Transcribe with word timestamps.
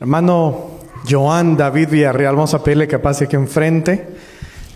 Hermano 0.00 0.70
Joan 1.08 1.56
David 1.56 1.88
Villarreal, 1.88 2.34
vamos 2.34 2.52
a 2.52 2.64
pedirle 2.64 2.88
que 2.88 2.98
pase 2.98 3.26
aquí 3.26 3.36
enfrente. 3.36 4.04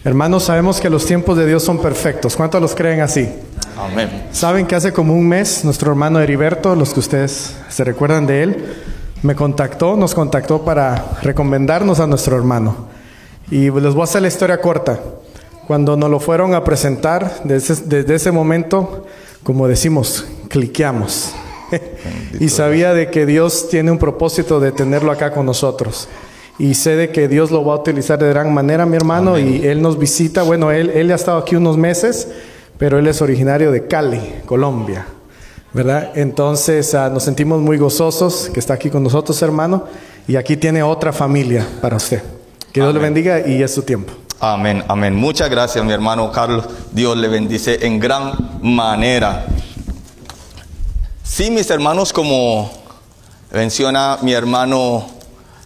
Hermanos, 0.04 0.44
sabemos 0.44 0.80
que 0.80 0.88
los 0.88 1.06
tiempos 1.06 1.36
de 1.36 1.44
Dios 1.44 1.64
son 1.64 1.82
perfectos. 1.82 2.36
¿Cuántos 2.36 2.62
los 2.62 2.72
creen 2.76 3.00
así? 3.00 3.28
Amén. 3.76 4.28
Saben 4.30 4.64
que 4.64 4.76
hace 4.76 4.92
como 4.92 5.14
un 5.14 5.26
mes 5.26 5.64
nuestro 5.64 5.90
hermano 5.90 6.20
Heriberto, 6.20 6.76
los 6.76 6.94
que 6.94 7.00
ustedes 7.00 7.56
se 7.68 7.82
recuerdan 7.82 8.28
de 8.28 8.44
él, 8.44 8.74
me 9.24 9.34
contactó, 9.34 9.96
nos 9.96 10.14
contactó 10.14 10.64
para 10.64 11.18
recomendarnos 11.20 11.98
a 11.98 12.06
nuestro 12.06 12.36
hermano. 12.36 12.86
Y 13.50 13.72
les 13.72 13.94
voy 13.94 14.02
a 14.02 14.04
hacer 14.04 14.22
la 14.22 14.28
historia 14.28 14.60
corta. 14.60 15.00
Cuando 15.66 15.96
nos 15.96 16.10
lo 16.10 16.20
fueron 16.20 16.54
a 16.54 16.62
presentar, 16.62 17.40
desde, 17.42 17.74
desde 17.86 18.14
ese 18.14 18.30
momento, 18.30 19.04
como 19.42 19.66
decimos, 19.66 20.26
cliqueamos. 20.48 21.34
Y 22.40 22.48
sabía 22.48 22.94
de 22.94 23.10
que 23.10 23.26
Dios 23.26 23.68
tiene 23.68 23.90
un 23.90 23.98
propósito 23.98 24.60
de 24.60 24.72
tenerlo 24.72 25.12
acá 25.12 25.32
con 25.32 25.46
nosotros. 25.46 26.08
Y 26.58 26.74
sé 26.74 26.96
de 26.96 27.10
que 27.10 27.28
Dios 27.28 27.50
lo 27.50 27.64
va 27.64 27.74
a 27.74 27.76
utilizar 27.76 28.18
de 28.18 28.28
gran 28.28 28.52
manera, 28.52 28.84
mi 28.84 28.96
hermano, 28.96 29.38
y 29.38 29.64
Él 29.64 29.80
nos 29.80 29.98
visita. 29.98 30.42
Bueno, 30.42 30.72
él, 30.72 30.90
él 30.90 31.10
ha 31.12 31.14
estado 31.14 31.38
aquí 31.38 31.54
unos 31.54 31.76
meses, 31.76 32.28
pero 32.78 32.98
Él 32.98 33.06
es 33.06 33.22
originario 33.22 33.70
de 33.70 33.86
Cali, 33.86 34.20
Colombia. 34.44 35.06
¿Verdad? 35.72 36.12
Entonces 36.14 36.94
ah, 36.94 37.10
nos 37.10 37.22
sentimos 37.22 37.60
muy 37.60 37.76
gozosos 37.76 38.50
que 38.52 38.58
está 38.58 38.74
aquí 38.74 38.90
con 38.90 39.02
nosotros, 39.04 39.40
hermano. 39.42 39.84
Y 40.26 40.36
aquí 40.36 40.56
tiene 40.56 40.82
otra 40.82 41.12
familia 41.12 41.66
para 41.80 41.96
usted. 41.96 42.22
Que 42.72 42.80
Dios 42.80 42.92
le 42.92 43.00
bendiga 43.00 43.46
y 43.46 43.62
es 43.62 43.74
su 43.74 43.82
tiempo. 43.82 44.12
Amén, 44.40 44.84
amén. 44.88 45.14
Muchas 45.14 45.50
gracias, 45.50 45.84
mi 45.84 45.92
hermano 45.92 46.30
Carlos. 46.30 46.64
Dios 46.92 47.16
le 47.16 47.28
bendice 47.28 47.84
en 47.86 47.98
gran 47.98 48.32
manera. 48.62 49.46
Sí, 51.30 51.50
mis 51.50 51.70
hermanos, 51.70 52.12
como 52.12 52.70
menciona 53.52 54.18
mi 54.22 54.32
hermano 54.32 55.06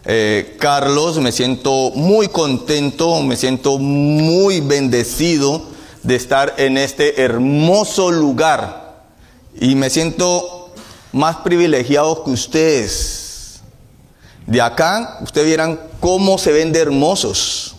eh, 0.05 0.55
Carlos, 0.59 1.17
me 1.17 1.31
siento 1.31 1.89
muy 1.95 2.27
contento, 2.27 3.21
me 3.23 3.37
siento 3.37 3.79
muy 3.79 4.59
bendecido 4.59 5.63
de 6.03 6.15
estar 6.15 6.53
en 6.57 6.77
este 6.77 7.23
hermoso 7.23 8.11
lugar. 8.11 9.05
Y 9.55 9.73
me 9.73 9.89
siento 9.89 10.73
más 11.11 11.37
privilegiado 11.37 12.23
que 12.23 12.31
ustedes. 12.31 13.61
De 14.45 14.61
acá, 14.61 15.17
ustedes 15.23 15.47
vieran 15.47 15.79
cómo 16.01 16.37
se 16.37 16.51
ven 16.51 16.71
de 16.71 16.81
hermosos. 16.81 17.77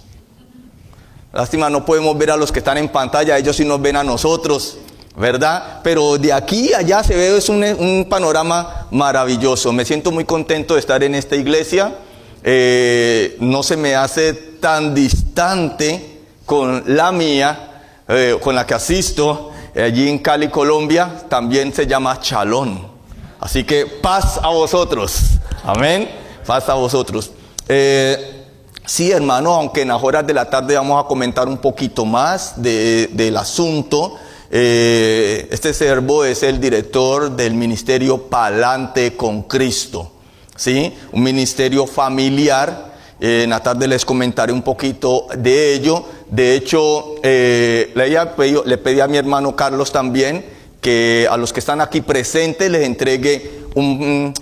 Lástima, 1.33 1.71
no 1.71 1.85
podemos 1.85 2.17
ver 2.17 2.31
a 2.31 2.37
los 2.37 2.51
que 2.51 2.61
están 2.61 2.79
en 2.79 2.89
pantalla, 2.89 3.39
ellos 3.39 3.55
sí 3.55 3.65
nos 3.65 3.81
ven 3.81 3.97
a 3.97 4.03
nosotros. 4.03 4.79
¿Verdad? 5.17 5.81
Pero 5.83 6.19
de 6.19 6.33
aquí 6.33 6.73
a 6.73 6.79
allá 6.79 7.03
se 7.05 7.15
ve 7.15 7.37
es 7.37 7.49
un, 7.49 8.07
panorama 8.09 8.87
maravilloso. 8.91 9.73
Me 9.73 9.85
siento 9.85 10.11
muy 10.11 10.25
contento 10.25 10.75
de 10.75 10.81
estar 10.81 11.03
en 11.03 11.15
esta 11.15 11.37
iglesia. 11.37 11.95
Eh, 12.43 13.37
no 13.41 13.63
se 13.63 13.77
me 13.77 13.95
hace 13.95 14.35
tan 14.35 14.95
distante 14.95 16.21
con 16.45 16.83
la 16.87 17.13
mía, 17.13 17.83
eh, 18.09 18.37
con 18.41 18.55
la 18.55 18.67
que 18.67 18.75
asisto 18.75 19.53
allí 19.75 20.09
en 20.09 20.19
Cali, 20.19 20.49
Colombia. 20.49 21.23
También 21.29 21.73
se 21.73 21.87
llama 21.87 22.21
Chalón. 22.21 22.95
Así 23.41 23.65
que 23.65 23.87
paz 23.87 24.39
a 24.43 24.49
vosotros. 24.49 25.21
Amén. 25.65 26.09
Paz 26.47 26.69
a 26.69 26.75
vosotros. 26.75 27.31
Eh, 27.69 28.47
sí, 28.85 29.11
hermano, 29.11 29.55
aunque 29.55 29.83
en 29.83 29.89
las 29.89 30.03
horas 30.03 30.27
de 30.27 30.35
la 30.35 30.49
tarde 30.51 30.75
vamos 30.77 31.03
a 31.03 31.07
comentar 31.07 31.49
un 31.49 31.59
poquito 31.59 32.05
más 32.05 32.61
de, 32.61 33.09
del 33.13 33.37
asunto. 33.37 34.17
Eh, 34.57 35.49
este 35.51 35.75
servo 35.75 36.25
es 36.25 36.45
el 36.45 36.61
director 36.61 37.29
del 37.33 37.55
ministerio 37.55 38.29
Palante 38.29 39.17
con 39.17 39.43
Cristo, 39.43 40.13
¿sí? 40.55 40.95
Un 41.11 41.25
ministerio 41.25 41.89
familiar. 41.89 42.95
Eh, 43.19 43.43
en 43.43 43.51
la 43.51 43.59
tarde 43.59 43.89
les 43.89 44.05
comentaré 44.05 44.53
un 44.53 44.63
poquito 44.63 45.27
de 45.37 45.75
ello. 45.75 46.05
De 46.31 46.55
hecho, 46.55 47.17
eh, 47.25 47.93
le, 47.97 48.79
pedí 48.79 49.01
a 49.01 49.09
mi 49.09 49.17
hermano 49.17 49.57
Carlos 49.57 49.91
también 49.91 50.45
que 50.81 51.27
a 51.29 51.37
los 51.37 51.53
que 51.53 51.59
están 51.59 51.81
aquí 51.81 52.01
presentes 52.03 52.71
les 52.71 52.87
entregue 52.87 53.65
un, 53.75 54.33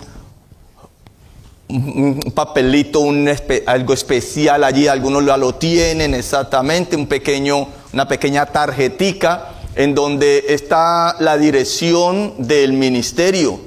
papelito, 2.35 2.99
un 2.99 3.31
algo 3.65 3.95
especial 3.95 4.63
allí. 4.63 4.87
Algunos 4.87 5.25
ya 5.25 5.37
lo 5.37 5.55
tienen 5.55 6.13
exactamente, 6.13 6.95
un 6.95 7.07
pequeño, 7.07 7.67
una 7.91 8.07
pequeña 8.07 8.45
tarjetica 8.45 9.52
en 9.75 9.95
donde 9.95 10.45
está 10.49 11.15
la 11.19 11.35
dirección 11.37 12.33
del 12.37 12.73
ministerio. 12.73 13.59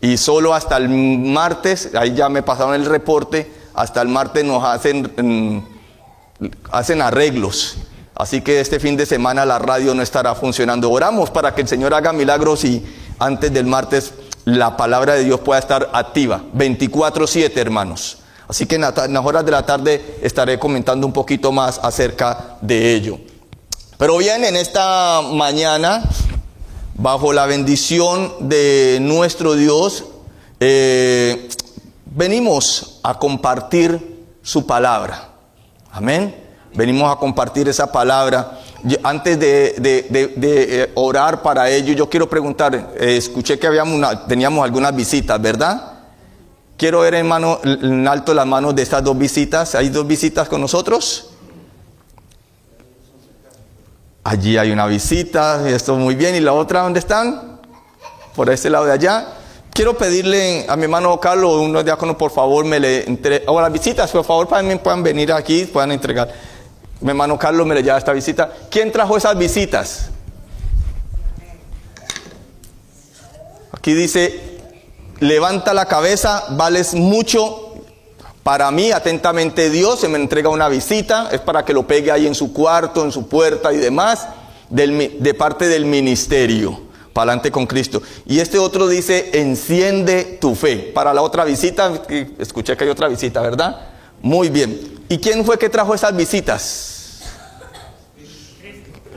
y 0.01 0.17
solo 0.17 0.53
hasta 0.53 0.77
el 0.77 0.89
martes, 0.89 1.89
ahí 1.95 2.13
ya 2.13 2.29
me 2.29 2.43
pasaron 2.43 2.75
el 2.75 2.85
reporte, 2.85 3.51
hasta 3.73 4.01
el 4.01 4.07
martes 4.07 4.45
nos 4.45 4.63
hacen, 4.63 5.11
mm, 5.17 6.47
hacen 6.71 7.01
arreglos 7.01 7.77
Así 8.19 8.41
que 8.41 8.59
este 8.59 8.81
fin 8.81 8.97
de 8.97 9.05
semana 9.05 9.45
la 9.45 9.59
radio 9.59 9.95
no 9.95 10.03
estará 10.03 10.35
funcionando. 10.35 10.91
Oramos 10.91 11.29
para 11.29 11.55
que 11.55 11.61
el 11.61 11.69
Señor 11.69 11.93
haga 11.93 12.11
milagros 12.11 12.65
y 12.65 12.85
antes 13.17 13.53
del 13.53 13.65
martes 13.65 14.11
la 14.43 14.75
palabra 14.75 15.13
de 15.13 15.23
Dios 15.23 15.39
pueda 15.39 15.57
estar 15.57 15.89
activa. 15.93 16.43
24/7, 16.53 17.61
hermanos. 17.61 18.17
Así 18.49 18.65
que 18.65 18.75
en 18.75 18.81
las 18.81 19.25
horas 19.25 19.45
de 19.45 19.51
la 19.51 19.65
tarde 19.65 20.17
estaré 20.21 20.59
comentando 20.59 21.07
un 21.07 21.13
poquito 21.13 21.53
más 21.53 21.79
acerca 21.81 22.57
de 22.59 22.93
ello. 22.93 23.19
Pero 23.97 24.17
bien, 24.17 24.43
en 24.43 24.57
esta 24.57 25.21
mañana, 25.21 26.03
bajo 26.95 27.31
la 27.31 27.45
bendición 27.45 28.33
de 28.41 28.97
nuestro 28.99 29.55
Dios, 29.55 30.03
eh, 30.59 31.47
venimos 32.05 32.99
a 33.01 33.17
compartir 33.17 34.25
su 34.43 34.65
palabra. 34.67 35.29
Amén 35.93 36.48
venimos 36.73 37.11
a 37.11 37.17
compartir 37.17 37.67
esa 37.67 37.91
palabra. 37.91 38.59
Antes 39.03 39.39
de, 39.39 39.75
eh, 40.11 40.91
orar 40.95 41.41
para 41.41 41.69
ello, 41.69 41.93
yo 41.93 42.09
quiero 42.09 42.29
preguntar, 42.29 42.93
eh, 42.97 43.17
escuché 43.17 43.59
que 43.59 43.67
habíamos 43.67 44.27
teníamos 44.27 44.63
algunas 44.63 44.95
visitas, 44.95 45.41
¿verdad? 45.41 45.99
Quiero 46.77 47.01
ver 47.01 47.15
en, 47.15 48.07
alto 48.07 48.33
las 48.33 48.47
manos 48.47 48.73
de 48.73 48.83
estas 48.83 49.03
dos 49.03 49.17
visitas. 49.17 49.75
¿Hay 49.75 49.89
dos 49.89 50.07
visitas 50.07 50.47
con 50.47 50.61
nosotros? 50.61 51.31
Allí 54.23 54.57
hay 54.57 54.71
una 54.71 54.85
visita, 54.85 55.67
esto 55.67 55.97
muy 55.97 56.15
bien. 56.15 56.35
¿Y 56.35 56.39
la 56.39 56.53
otra 56.53 56.83
dónde 56.83 56.99
están? 56.99 57.59
Por 58.33 58.49
este 58.49 58.69
lado 58.69 58.85
de 58.85 58.93
allá. 58.93 59.27
Quiero 59.73 59.97
pedirle 59.97 60.65
a 60.69 60.77
mi 60.77 60.83
hermano 60.83 61.19
Carlos, 61.19 61.55
unos 61.55 61.83
diáconos, 61.83 62.15
por 62.15 62.31
favor, 62.31 62.63
me 62.63 62.79
le 62.79 63.05
entre... 63.07 63.43
O 63.47 63.59
las 63.59 63.73
visitas, 63.73 64.09
por 64.11 64.23
favor, 64.23 64.47
también 64.47 64.79
puedan 64.79 65.03
venir 65.03 65.33
aquí, 65.33 65.65
puedan 65.65 65.91
entregar. 65.91 66.29
Mi 67.01 67.11
hermano 67.11 67.39
Carlos 67.39 67.65
me 67.65 67.75
le 67.75 67.83
lleva 67.83 67.97
esta 67.97 68.11
visita. 68.11 68.51
¿Quién 68.69 68.91
trajo 68.91 69.15
esas 69.15 69.37
visitas? 69.37 70.09
Aquí 73.71 73.93
dice, 73.93 74.59
levanta 75.19 75.73
la 75.73 75.85
cabeza, 75.85 76.43
vales 76.51 76.93
mucho. 76.93 77.65
Para 78.43 78.69
mí, 78.71 78.91
atentamente 78.91 79.69
Dios, 79.69 79.99
se 79.99 80.09
me 80.09 80.17
entrega 80.17 80.49
una 80.49 80.67
visita, 80.67 81.29
es 81.31 81.39
para 81.39 81.63
que 81.63 81.73
lo 81.73 81.87
pegue 81.87 82.11
ahí 82.11 82.27
en 82.27 82.35
su 82.35 82.51
cuarto, 82.51 83.05
en 83.05 83.11
su 83.11 83.27
puerta 83.27 83.71
y 83.71 83.77
demás, 83.77 84.27
de 84.69 85.33
parte 85.37 85.67
del 85.67 85.85
ministerio, 85.85 86.81
para 87.13 87.31
adelante 87.31 87.51
con 87.51 87.65
Cristo. 87.65 88.01
Y 88.25 88.39
este 88.39 88.59
otro 88.59 88.87
dice, 88.87 89.29
enciende 89.39 90.37
tu 90.41 90.55
fe. 90.55 90.91
Para 90.93 91.13
la 91.13 91.21
otra 91.21 91.45
visita, 91.45 92.01
escuché 92.37 92.75
que 92.75 92.83
hay 92.83 92.89
otra 92.89 93.07
visita, 93.07 93.41
¿verdad? 93.41 93.79
Muy 94.21 94.49
bien. 94.49 94.99
¿Y 95.09 95.17
quién 95.17 95.43
fue 95.45 95.57
que 95.57 95.69
trajo 95.69 95.95
esas 95.95 96.15
visitas? 96.15 96.95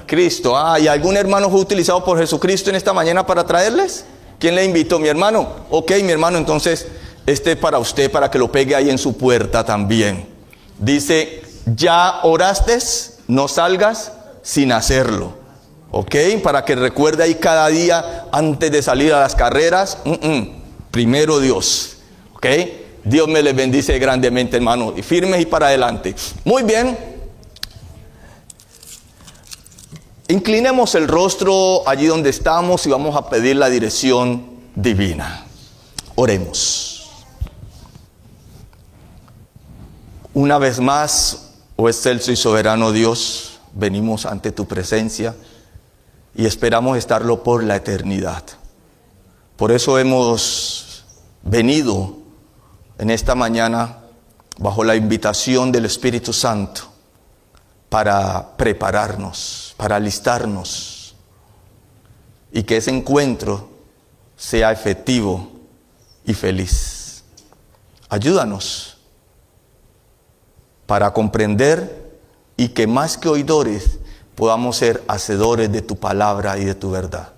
Cristo. 0.07 0.57
Ah, 0.57 0.79
¿y 0.79 0.89
algún 0.89 1.17
hermano 1.17 1.49
fue 1.51 1.61
utilizado 1.61 2.05
por 2.05 2.19
Jesucristo 2.19 2.71
en 2.71 2.77
esta 2.77 2.93
mañana 2.93 3.27
para 3.27 3.47
traerles? 3.47 4.05
¿Quién 4.39 4.55
le 4.55 4.65
invitó? 4.65 4.99
¿Mi 4.99 5.09
hermano? 5.09 5.49
Ok, 5.71 5.93
mi 6.03 6.13
hermano, 6.13 6.37
entonces 6.37 6.87
este 7.25 7.53
es 7.53 7.57
para 7.57 7.79
usted, 7.79 8.11
para 8.11 8.31
que 8.31 8.39
lo 8.39 8.51
pegue 8.51 8.75
ahí 8.75 8.91
en 8.91 8.99
su 8.99 9.17
puerta 9.17 9.65
también. 9.65 10.27
Dice, 10.79 11.43
ya 11.65 12.21
oraste, 12.25 12.79
no 13.29 13.49
salgas 13.49 14.13
sin 14.43 14.73
hacerlo. 14.73 15.35
¿Ok? 15.91 16.15
Para 16.43 16.65
que 16.65 16.75
recuerde 16.75 17.23
ahí 17.23 17.37
cada 17.37 17.69
día 17.69 18.27
antes 18.33 18.71
de 18.73 18.83
salir 18.83 19.13
a 19.13 19.21
las 19.21 19.35
carreras. 19.35 19.99
mm, 20.05 20.29
mm, 20.29 20.63
primero 20.91 21.39
Dios. 21.39 21.99
¿Ok? 22.35 22.47
Dios 23.05 23.29
me 23.29 23.43
les 23.43 23.55
bendice 23.55 23.99
grandemente, 23.99 24.57
hermano. 24.57 24.95
Y 24.97 25.03
firmes 25.03 25.41
y 25.41 25.47
para 25.47 25.67
adelante. 25.67 26.15
Muy 26.45 26.63
bien. 26.63 26.97
Inclinemos 30.29 30.95
el 30.95 31.09
rostro 31.09 31.87
allí 31.87 32.07
donde 32.07 32.31
estamos 32.31 32.87
y 32.87 32.91
vamos 32.91 33.17
a 33.17 33.29
pedir 33.29 33.57
la 33.57 33.69
dirección 33.69 34.47
divina. 34.75 35.45
Oremos. 36.15 37.11
Una 40.35 40.57
vez 40.59 40.81
más, 40.81 41.51
oh 41.77 41.89
excelso 41.89 42.33
y 42.33 42.37
soberano 42.37 42.93
Dios, 42.93 43.61
venimos 43.75 44.25
ante 44.25 44.53
tu 44.53 44.67
presencia 44.67 45.35
y 46.35 46.47
esperamos 46.47 46.97
estarlo 46.97 47.43
por 47.43 47.63
la 47.65 47.77
eternidad. 47.77 48.43
Por 49.57 49.73
eso 49.73 49.99
hemos 49.99 51.05
venido 51.43 52.22
en 53.03 53.11
esta 53.11 53.35
mañana 53.35 53.97
bajo 54.59 54.85
la 54.85 54.95
invitación 54.95 55.73
del 55.73 55.87
Espíritu 55.87 56.33
Santo 56.33 56.83
para 57.89 58.57
prepararnos, 58.57 59.75
para 59.77 59.97
alistarnos 59.97 61.17
y 62.53 62.63
que 62.63 62.77
ese 62.77 62.93
encuentro 62.93 63.71
sea 64.37 64.71
efectivo 64.71 65.51
y 66.25 66.33
feliz. 66.33 67.25
Ayúdanos 68.09 68.99
para 70.87 71.13
comprender 71.13 72.21
y 72.57 72.69
que 72.69 72.87
más 72.87 73.19
que 73.19 73.29
oidores 73.29 73.99
podamos 74.37 74.77
ser 74.77 75.03
hacedores 75.09 75.73
de 75.73 75.83
tu 75.83 75.97
palabra 75.97 76.57
y 76.57 76.65
de 76.65 76.77
tu 76.77 76.93
verdad. 76.93 77.33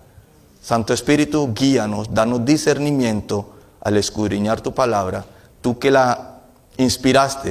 Santo 0.60 0.92
Espíritu, 0.92 1.54
guíanos, 1.54 2.12
danos 2.12 2.44
discernimiento 2.44 3.54
al 3.80 3.96
escudriñar 3.96 4.60
tu 4.60 4.74
palabra. 4.74 5.24
Tú 5.64 5.78
que 5.78 5.90
la 5.90 6.40
inspiraste, 6.76 7.50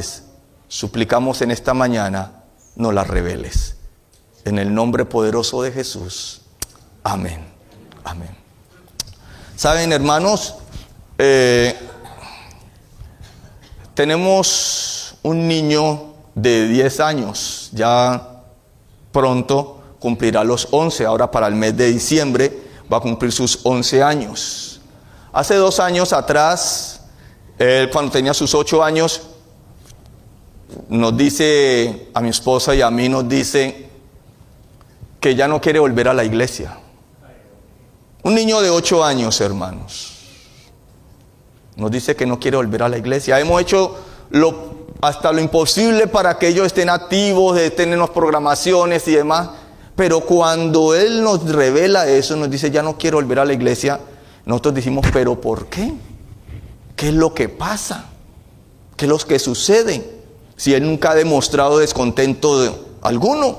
suplicamos 0.68 1.42
en 1.42 1.50
esta 1.50 1.74
mañana, 1.74 2.44
no 2.76 2.92
la 2.92 3.04
reveles. 3.04 3.78
En 4.46 4.60
el 4.60 4.72
nombre 4.72 5.04
poderoso 5.04 5.64
de 5.64 5.72
Jesús. 5.72 6.42
Amén. 7.04 7.44
Amén. 8.04 8.30
Saben, 9.56 9.92
hermanos, 9.92 10.54
eh, 11.18 11.76
tenemos 13.96 15.16
un 15.24 15.48
niño 15.48 16.14
de 16.36 16.68
10 16.68 17.00
años, 17.00 17.70
ya 17.72 18.44
pronto 19.12 19.96
cumplirá 19.98 20.44
los 20.44 20.68
11, 20.70 21.04
ahora 21.04 21.32
para 21.32 21.48
el 21.48 21.56
mes 21.56 21.76
de 21.76 21.92
diciembre 21.92 22.62
va 22.94 22.98
a 22.98 23.02
cumplir 23.02 23.32
sus 23.32 23.62
11 23.64 24.04
años. 24.04 24.82
Hace 25.32 25.56
dos 25.56 25.80
años 25.80 26.14
atrás, 26.14 27.00
él 27.64 27.90
cuando 27.90 28.12
tenía 28.12 28.34
sus 28.34 28.54
8 28.54 28.84
años, 28.84 29.22
nos 30.90 31.16
dice, 31.16 32.10
a 32.14 32.22
mi 32.22 32.30
esposa 32.30 32.74
y 32.76 32.82
a 32.82 32.90
mí 32.90 33.10
nos 33.10 33.28
dice 33.28 33.90
que 35.20 35.36
ya 35.36 35.48
no 35.48 35.62
quiere 35.62 35.80
volver 35.80 36.08
a 36.08 36.14
la 36.14 36.24
iglesia. 36.24 36.78
Un 38.24 38.36
niño 38.36 38.62
de 38.62 38.70
8 38.70 39.04
años, 39.04 39.40
hermanos. 39.42 40.12
Nos 41.76 41.92
dice 41.92 42.16
que 42.16 42.26
no 42.26 42.40
quiere 42.40 42.58
volver 42.58 42.84
a 42.84 42.90
la 42.90 42.98
iglesia. 42.98 43.40
Hemos 43.40 43.62
hecho 43.62 43.96
hasta 45.02 45.32
lo 45.32 45.42
imposible 45.42 46.08
para 46.08 46.38
que 46.38 46.48
ellos 46.48 46.68
estén 46.68 46.90
activos, 46.90 47.58
estén 47.58 47.94
en 47.94 48.00
las 48.00 48.10
programaciones 48.10 49.08
y 49.08 49.16
demás. 49.16 49.50
Pero 49.96 50.22
cuando 50.22 50.96
Él 50.96 51.24
nos 51.24 51.44
revela 51.52 52.08
eso, 52.08 52.36
nos 52.36 52.50
dice, 52.50 52.72
ya 52.72 52.82
no 52.82 52.98
quiero 52.98 53.18
volver 53.18 53.40
a 53.40 53.46
la 53.46 53.54
iglesia, 53.54 54.00
nosotros 54.46 54.76
decimos, 54.76 55.06
pero 55.14 55.40
¿por 55.40 55.68
qué? 55.68 55.94
¿Qué 57.04 57.10
es 57.10 57.16
lo 57.16 57.34
que 57.34 57.50
pasa? 57.50 58.06
¿Qué 58.96 59.04
es 59.04 59.10
lo 59.10 59.18
que 59.18 59.38
sucede? 59.38 60.10
Si 60.56 60.74
Él 60.74 60.84
nunca 60.86 61.12
ha 61.12 61.16
demostrado 61.16 61.80
descontento 61.80 62.62
de 62.62 62.72
alguno 63.02 63.58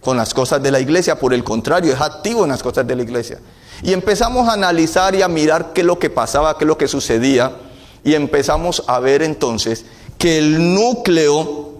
con 0.00 0.16
las 0.16 0.32
cosas 0.32 0.62
de 0.62 0.70
la 0.70 0.78
iglesia, 0.78 1.18
por 1.18 1.34
el 1.34 1.42
contrario, 1.42 1.92
es 1.92 2.00
activo 2.00 2.44
en 2.44 2.50
las 2.50 2.62
cosas 2.62 2.86
de 2.86 2.94
la 2.94 3.02
iglesia. 3.02 3.40
Y 3.82 3.92
empezamos 3.92 4.48
a 4.48 4.52
analizar 4.52 5.12
y 5.16 5.22
a 5.22 5.26
mirar 5.26 5.72
qué 5.72 5.80
es 5.80 5.86
lo 5.88 5.98
que 5.98 6.08
pasaba, 6.08 6.56
qué 6.56 6.62
es 6.62 6.68
lo 6.68 6.78
que 6.78 6.86
sucedía, 6.86 7.50
y 8.04 8.14
empezamos 8.14 8.84
a 8.86 9.00
ver 9.00 9.24
entonces 9.24 9.84
que 10.16 10.38
el 10.38 10.72
núcleo, 10.72 11.72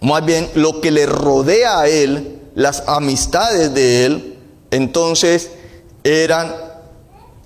más 0.00 0.26
bien 0.26 0.50
lo 0.56 0.80
que 0.80 0.90
le 0.90 1.06
rodea 1.06 1.78
a 1.78 1.86
él, 1.86 2.40
las 2.56 2.82
amistades 2.88 3.72
de 3.72 4.04
él, 4.04 4.38
entonces 4.72 5.52
eran 6.02 6.52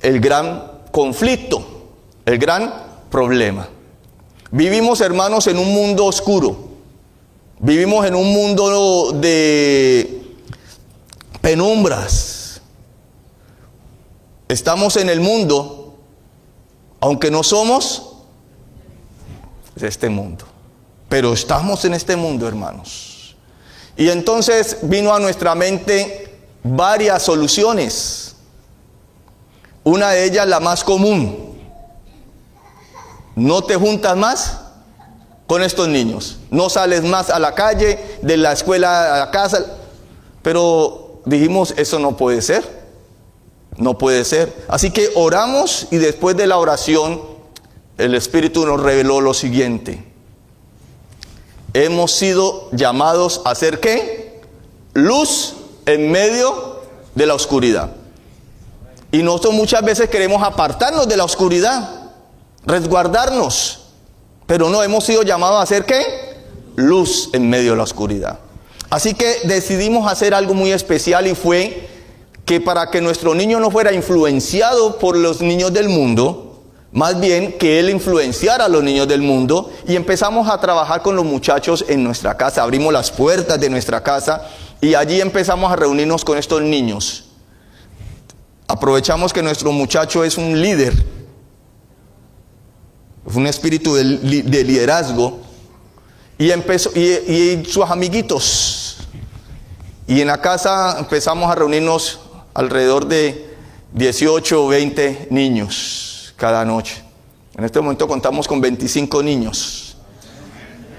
el 0.00 0.20
gran 0.20 0.73
conflicto, 0.90 1.68
el 2.28 2.38
gran 2.38 2.75
problema. 3.10 3.66
Vivimos, 4.50 5.00
hermanos, 5.00 5.46
en 5.46 5.58
un 5.58 5.72
mundo 5.72 6.04
oscuro. 6.04 6.69
Vivimos 7.58 8.04
en 8.04 8.14
un 8.14 8.30
mundo 8.30 9.12
de 9.12 10.36
penumbras. 11.40 12.60
Estamos 14.46 14.98
en 14.98 15.08
el 15.08 15.20
mundo, 15.20 15.96
aunque 17.00 17.30
no 17.30 17.42
somos 17.42 18.16
de 19.75 19.88
este 19.88 20.10
mundo. 20.10 20.44
Pero 21.08 21.32
estamos 21.32 21.82
en 21.86 21.94
este 21.94 22.14
mundo, 22.14 22.46
hermanos. 22.46 23.36
Y 23.96 24.10
entonces 24.10 24.76
vino 24.82 25.14
a 25.14 25.19
nuestra 25.19 25.54
mente 25.54 26.40
varias 26.62 27.22
soluciones. 27.22 28.36
Una 29.82 30.10
de 30.10 30.26
ellas, 30.26 30.46
la 30.46 30.60
más 30.60 30.84
común. 30.84 31.48
No 33.38 33.62
te 33.62 33.76
juntas 33.76 34.17
más 34.17 34.58
con 35.46 35.62
estos 35.62 35.87
niños. 35.87 36.38
No 36.50 36.69
sales 36.69 37.05
más 37.05 37.31
a 37.31 37.38
la 37.38 37.55
calle, 37.55 38.19
de 38.20 38.37
la 38.37 38.52
escuela 38.52 39.14
a 39.14 39.19
la 39.20 39.31
casa. 39.31 39.64
Pero 40.43 41.20
dijimos, 41.25 41.73
eso 41.76 42.00
no 42.00 42.17
puede 42.17 42.43
ser. 42.43 42.69
No 43.76 43.96
puede 43.96 44.25
ser. 44.25 44.52
Así 44.67 44.90
que 44.90 45.11
oramos 45.14 45.87
y 45.93 45.99
después 45.99 46.37
de 46.37 46.49
la 46.49 46.58
oración, 46.58 47.20
el 47.96 48.17
Espíritu 48.17 48.67
nos 48.67 48.81
reveló 48.81 49.20
lo 49.20 49.32
siguiente. 49.35 50.05
Hemos 51.75 52.11
sido 52.11 52.69
llamados 52.73 53.42
a 53.45 53.54
ser 53.54 53.78
qué? 53.78 54.40
Luz 54.95 55.54
en 55.87 56.11
medio 56.11 56.80
de 57.14 57.26
la 57.26 57.35
oscuridad. 57.35 57.92
Y 59.12 59.23
nosotros 59.23 59.54
muchas 59.54 59.85
veces 59.85 60.11
queremos 60.11 60.42
apartarnos 60.42 61.07
de 61.07 61.16
la 61.16 61.25
oscuridad, 61.25 61.98
resguardarnos. 62.65 63.81
Pero 64.47 64.71
no, 64.71 64.83
hemos 64.83 65.05
sido 65.05 65.23
llamados 65.23 65.62
a 65.62 65.67
ser 65.67 65.85
qué? 65.85 66.03
Luz 66.77 67.31
en 67.33 67.49
medio 67.49 67.73
de 67.73 67.77
la 67.77 67.83
oscuridad. 67.83 68.38
Así 68.91 69.15
que 69.15 69.41
decidimos 69.45 70.11
hacer 70.11 70.33
algo 70.33 70.55
muy 70.55 70.73
especial 70.73 71.27
y 71.27 71.35
fue 71.35 71.88
que 72.47 72.61
para 72.61 72.91
que 72.91 73.03
nuestro 73.03 73.35
niño 73.35 73.61
no 73.61 73.71
fuera 73.71 73.93
influenciado 73.93 74.99
por 74.99 75.17
los 75.17 75.43
niños 75.43 75.73
del 75.75 75.91
mundo, 75.91 76.62
más 76.93 77.21
bien 77.21 77.59
que 77.59 77.79
él 77.79 77.91
influenciara 77.91 78.65
a 78.65 78.69
los 78.69 78.83
niños 78.83 79.07
del 79.07 79.21
mundo 79.21 79.71
y 79.87 79.95
empezamos 79.95 80.49
a 80.49 80.59
trabajar 80.59 81.03
con 81.03 81.15
los 81.15 81.27
muchachos 81.27 81.85
en 81.87 82.03
nuestra 82.03 82.38
casa, 82.38 82.62
abrimos 82.62 82.91
las 82.91 83.11
puertas 83.11 83.61
de 83.61 83.69
nuestra 83.69 84.03
casa 84.03 84.49
y 84.81 84.95
allí 84.95 85.21
empezamos 85.21 85.71
a 85.71 85.77
reunirnos 85.77 86.25
con 86.25 86.38
estos 86.38 86.62
niños. 86.62 87.25
Aprovechamos 88.67 89.35
que 89.35 89.43
nuestro 89.43 89.71
muchacho 89.73 90.25
es 90.25 90.38
un 90.38 90.62
líder, 90.62 90.95
un 93.37 93.47
espíritu 93.47 93.94
de, 93.94 94.04
de 94.42 94.64
liderazgo 94.64 95.40
y, 96.38 96.50
empezó, 96.50 96.90
y, 96.94 97.00
y 97.00 97.64
sus 97.68 97.85
amiguitos. 97.85 98.99
Y 100.06 100.20
en 100.20 100.28
la 100.28 100.40
casa 100.40 100.97
empezamos 100.99 101.50
a 101.50 101.54
reunirnos 101.54 102.20
alrededor 102.54 103.06
de 103.06 103.54
18 103.92 104.64
o 104.64 104.68
20 104.68 105.28
niños 105.30 106.32
cada 106.37 106.64
noche. 106.64 107.02
En 107.56 107.64
este 107.64 107.80
momento 107.80 108.06
contamos 108.06 108.47
con 108.47 108.61
25 108.61 109.23
niños. 109.23 109.97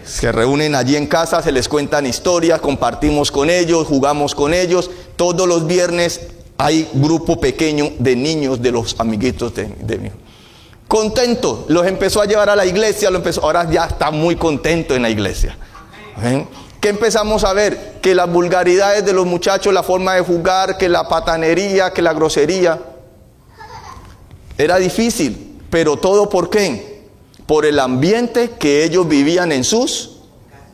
Se 0.05 0.31
reúnen 0.31 0.75
allí 0.75 0.95
en 0.95 1.07
casa, 1.07 1.41
se 1.41 1.51
les 1.51 1.69
cuentan 1.69 2.05
historias, 2.05 2.59
compartimos 2.59 3.31
con 3.31 3.49
ellos, 3.49 3.87
jugamos 3.87 4.35
con 4.35 4.53
ellos. 4.53 4.89
Todos 5.15 5.47
los 5.47 5.65
viernes 5.65 6.21
hay 6.57 6.89
grupo 6.93 7.39
pequeño 7.39 7.91
de 7.99 8.15
niños 8.15 8.61
de 8.61 8.71
los 8.71 8.95
amiguitos 8.99 9.55
de, 9.55 9.67
de 9.67 9.97
mí. 9.97 10.09
Contento, 10.89 11.65
los 11.67 11.85
empezó 11.85 12.19
a 12.19 12.25
llevar 12.25 12.49
a 12.49 12.55
la 12.55 12.65
iglesia, 12.65 13.11
lo 13.11 13.17
empezó, 13.17 13.43
ahora 13.43 13.69
ya 13.69 13.85
está 13.85 14.09
muy 14.09 14.35
contento 14.35 14.95
en 14.95 15.03
la 15.03 15.11
iglesia. 15.11 15.55
¿Ven? 16.19 16.47
¿Qué 16.81 16.89
empezamos 16.89 17.43
a 17.43 17.53
ver? 17.53 17.99
Que 18.01 18.15
las 18.15 18.27
vulgaridades 18.27 19.05
de 19.05 19.13
los 19.13 19.27
muchachos, 19.27 19.71
la 19.71 19.83
forma 19.83 20.15
de 20.15 20.21
jugar, 20.21 20.79
que 20.79 20.89
la 20.89 21.07
patanería, 21.07 21.93
que 21.93 22.01
la 22.01 22.11
grosería. 22.13 22.81
Era 24.57 24.77
difícil, 24.77 25.61
pero 25.69 25.97
todo 25.97 26.27
por 26.27 26.49
qué? 26.49 27.07
Por 27.45 27.67
el 27.67 27.77
ambiente 27.77 28.49
que 28.57 28.83
ellos 28.83 29.07
vivían 29.07 29.51
en 29.51 29.63
sus 29.63 30.21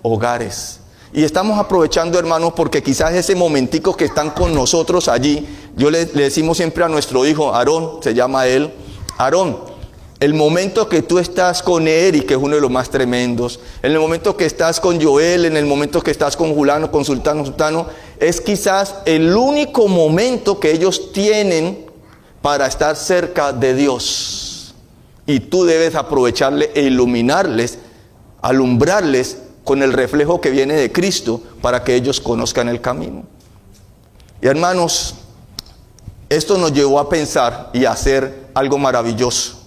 hogares. 0.02 0.80
Y 1.12 1.26
estamos 1.26 1.60
aprovechando, 1.60 2.18
hermanos, 2.18 2.54
porque 2.56 2.82
quizás 2.82 3.14
ese 3.14 3.36
momentico 3.36 3.98
que 3.98 4.06
están 4.06 4.30
con 4.30 4.56
nosotros 4.56 5.10
allí, 5.10 5.46
yo 5.76 5.92
le, 5.92 6.06
le 6.06 6.24
decimos 6.24 6.56
siempre 6.56 6.86
a 6.86 6.88
nuestro 6.88 7.26
hijo, 7.26 7.54
Aarón, 7.54 8.02
se 8.02 8.14
llama 8.14 8.48
él, 8.48 8.74
Aarón, 9.18 9.75
el 10.20 10.34
momento 10.34 10.88
que 10.88 11.02
tú 11.02 11.20
estás 11.20 11.62
con 11.62 11.88
Eric, 11.88 12.28
que 12.28 12.34
es 12.36 12.40
uno 12.40 12.56
de 12.56 12.62
los 12.62 12.72
más 12.72 12.90
tremendos, 12.90 13.60
en 13.84 13.92
el 13.92 14.00
momento 14.00 14.38
que 14.38 14.46
estás 14.46 14.80
con 14.80 15.02
Joel, 15.02 15.46
en 15.46 15.58
el 15.58 15.66
momento 15.66 16.02
que 16.02 16.12
estás 16.12 16.38
con 16.38 16.54
Julano, 16.54 16.90
con 16.90 17.04
Sultano, 17.04 17.44
Sultano, 17.44 17.88
es 18.20 18.40
quizás 18.40 18.96
el 19.06 19.36
único 19.36 19.88
momento 19.88 20.60
que 20.60 20.72
ellos 20.72 21.12
tienen 21.12 21.86
para 22.42 22.66
estar 22.66 22.96
cerca 22.96 23.52
de 23.52 23.74
Dios. 23.74 24.74
Y 25.26 25.42
tú 25.42 25.66
debes 25.66 25.96
aprovecharle 25.96 26.72
e 26.76 26.84
iluminarles, 26.84 27.80
alumbrarles 28.42 29.40
con 29.66 29.84
el 29.84 29.92
reflejo 29.92 30.40
que 30.40 30.52
viene 30.52 30.76
de 30.76 30.92
Cristo 30.92 31.42
para 31.62 31.84
que 31.84 31.96
ellos 31.96 32.22
conozcan 32.22 32.70
el 32.70 32.80
camino. 32.80 33.24
Y 34.42 34.48
hermanos, 34.48 35.16
esto 36.30 36.58
nos 36.58 36.72
llevó 36.72 37.00
a 37.00 37.10
pensar 37.10 37.72
y 37.74 37.84
a 37.84 37.92
hacer 37.92 38.48
algo 38.54 38.78
maravilloso. 38.78 39.65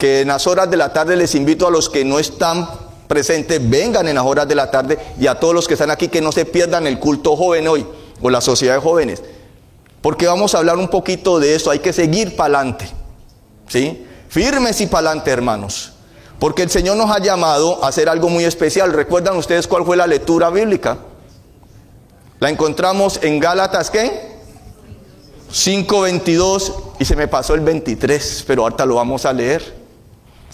Que 0.00 0.22
en 0.22 0.28
las 0.28 0.48
horas 0.48 0.68
de 0.68 0.76
la 0.76 0.92
tarde 0.92 1.14
les 1.14 1.36
invito 1.36 1.68
a 1.68 1.70
los 1.70 1.88
que 1.88 2.04
no 2.04 2.18
están 2.18 2.68
presentes, 3.06 3.60
vengan 3.68 4.08
en 4.08 4.14
las 4.14 4.24
horas 4.24 4.48
de 4.48 4.54
la 4.54 4.70
tarde 4.70 4.98
y 5.20 5.26
a 5.26 5.38
todos 5.38 5.54
los 5.54 5.68
que 5.68 5.74
están 5.74 5.90
aquí 5.90 6.08
que 6.08 6.20
no 6.20 6.32
se 6.32 6.44
pierdan 6.44 6.86
el 6.86 6.98
culto 6.98 7.36
joven 7.36 7.68
hoy 7.68 7.86
o 8.22 8.30
la 8.30 8.40
sociedad 8.40 8.74
de 8.74 8.80
jóvenes. 8.80 9.22
Porque 10.00 10.26
vamos 10.26 10.54
a 10.54 10.58
hablar 10.58 10.76
un 10.76 10.88
poquito 10.88 11.38
de 11.38 11.54
eso, 11.54 11.70
hay 11.70 11.80
que 11.80 11.92
seguir 11.92 12.34
para 12.34 12.58
adelante. 12.58 12.88
¿Sí? 13.68 14.06
Firmes 14.28 14.80
y 14.80 14.86
para 14.86 15.08
adelante, 15.08 15.30
hermanos. 15.30 15.92
Porque 16.38 16.62
el 16.62 16.70
Señor 16.70 16.96
nos 16.96 17.10
ha 17.14 17.18
llamado 17.18 17.84
a 17.84 17.88
hacer 17.88 18.08
algo 18.08 18.28
muy 18.30 18.44
especial. 18.44 18.92
¿Recuerdan 18.92 19.36
ustedes 19.36 19.66
cuál 19.66 19.84
fue 19.84 19.96
la 19.96 20.06
lectura 20.06 20.48
bíblica? 20.48 20.96
La 22.38 22.48
encontramos 22.48 23.18
en 23.22 23.38
Gálatas, 23.38 23.90
¿qué? 23.90 24.30
5.22 25.52 26.74
y 27.00 27.04
se 27.04 27.16
me 27.16 27.28
pasó 27.28 27.54
el 27.54 27.60
23, 27.60 28.44
pero 28.46 28.62
ahorita 28.62 28.86
lo 28.86 28.94
vamos 28.94 29.26
a 29.26 29.32
leer. 29.32 29.79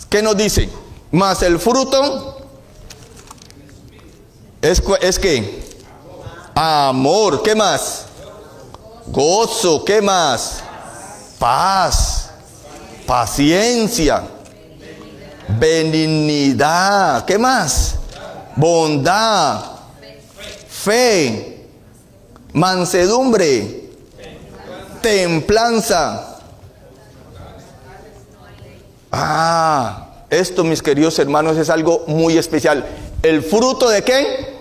¿Qué 0.08 0.22
nos 0.22 0.36
dice? 0.36 0.68
Más 1.10 1.42
el 1.42 1.58
fruto 1.58 2.38
es, 4.60 4.82
es 5.00 5.18
que 5.18 5.64
amor, 6.54 7.42
¿qué 7.42 7.54
más? 7.54 8.06
Gozo, 9.06 9.84
¿qué 9.84 10.02
más? 10.02 10.62
Paz, 11.38 12.30
paciencia 13.06 14.24
benignidad, 15.48 17.24
¿qué 17.24 17.38
más? 17.38 17.94
Bondad, 18.56 19.62
fe, 20.68 21.66
mansedumbre, 22.52 23.90
templanza. 25.02 26.35
Ah, 29.18 30.08
esto 30.28 30.62
mis 30.62 30.82
queridos 30.82 31.18
hermanos 31.18 31.56
es 31.56 31.70
algo 31.70 32.04
muy 32.06 32.36
especial. 32.36 32.84
¿El 33.22 33.42
fruto 33.42 33.88
de 33.88 34.02
qué? 34.02 34.54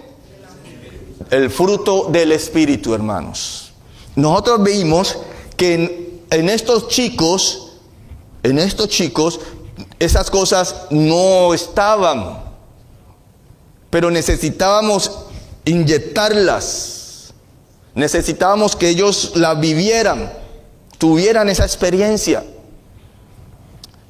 El 1.30 1.50
fruto 1.50 2.08
del 2.10 2.32
Espíritu, 2.32 2.94
hermanos. 2.94 3.74
Nosotros 4.16 4.64
vimos 4.64 5.18
que 5.58 6.24
en, 6.30 6.50
estos 6.50 6.88
chicos, 6.88 7.74
en 8.44 8.58
estos 8.58 8.88
chicos, 8.88 9.42
esas 10.00 10.32
cosas 10.32 10.84
no 10.90 11.54
estaban, 11.54 12.42
pero 13.90 14.10
necesitábamos 14.10 15.12
inyectarlas, 15.66 17.34
necesitábamos 17.94 18.78
que 18.78 18.88
ellos 18.88 19.34
la 19.36 19.56
vivieran, 19.56 20.32
tuvieran 20.98 21.50
esa 21.50 21.66
experiencia. 21.66 22.46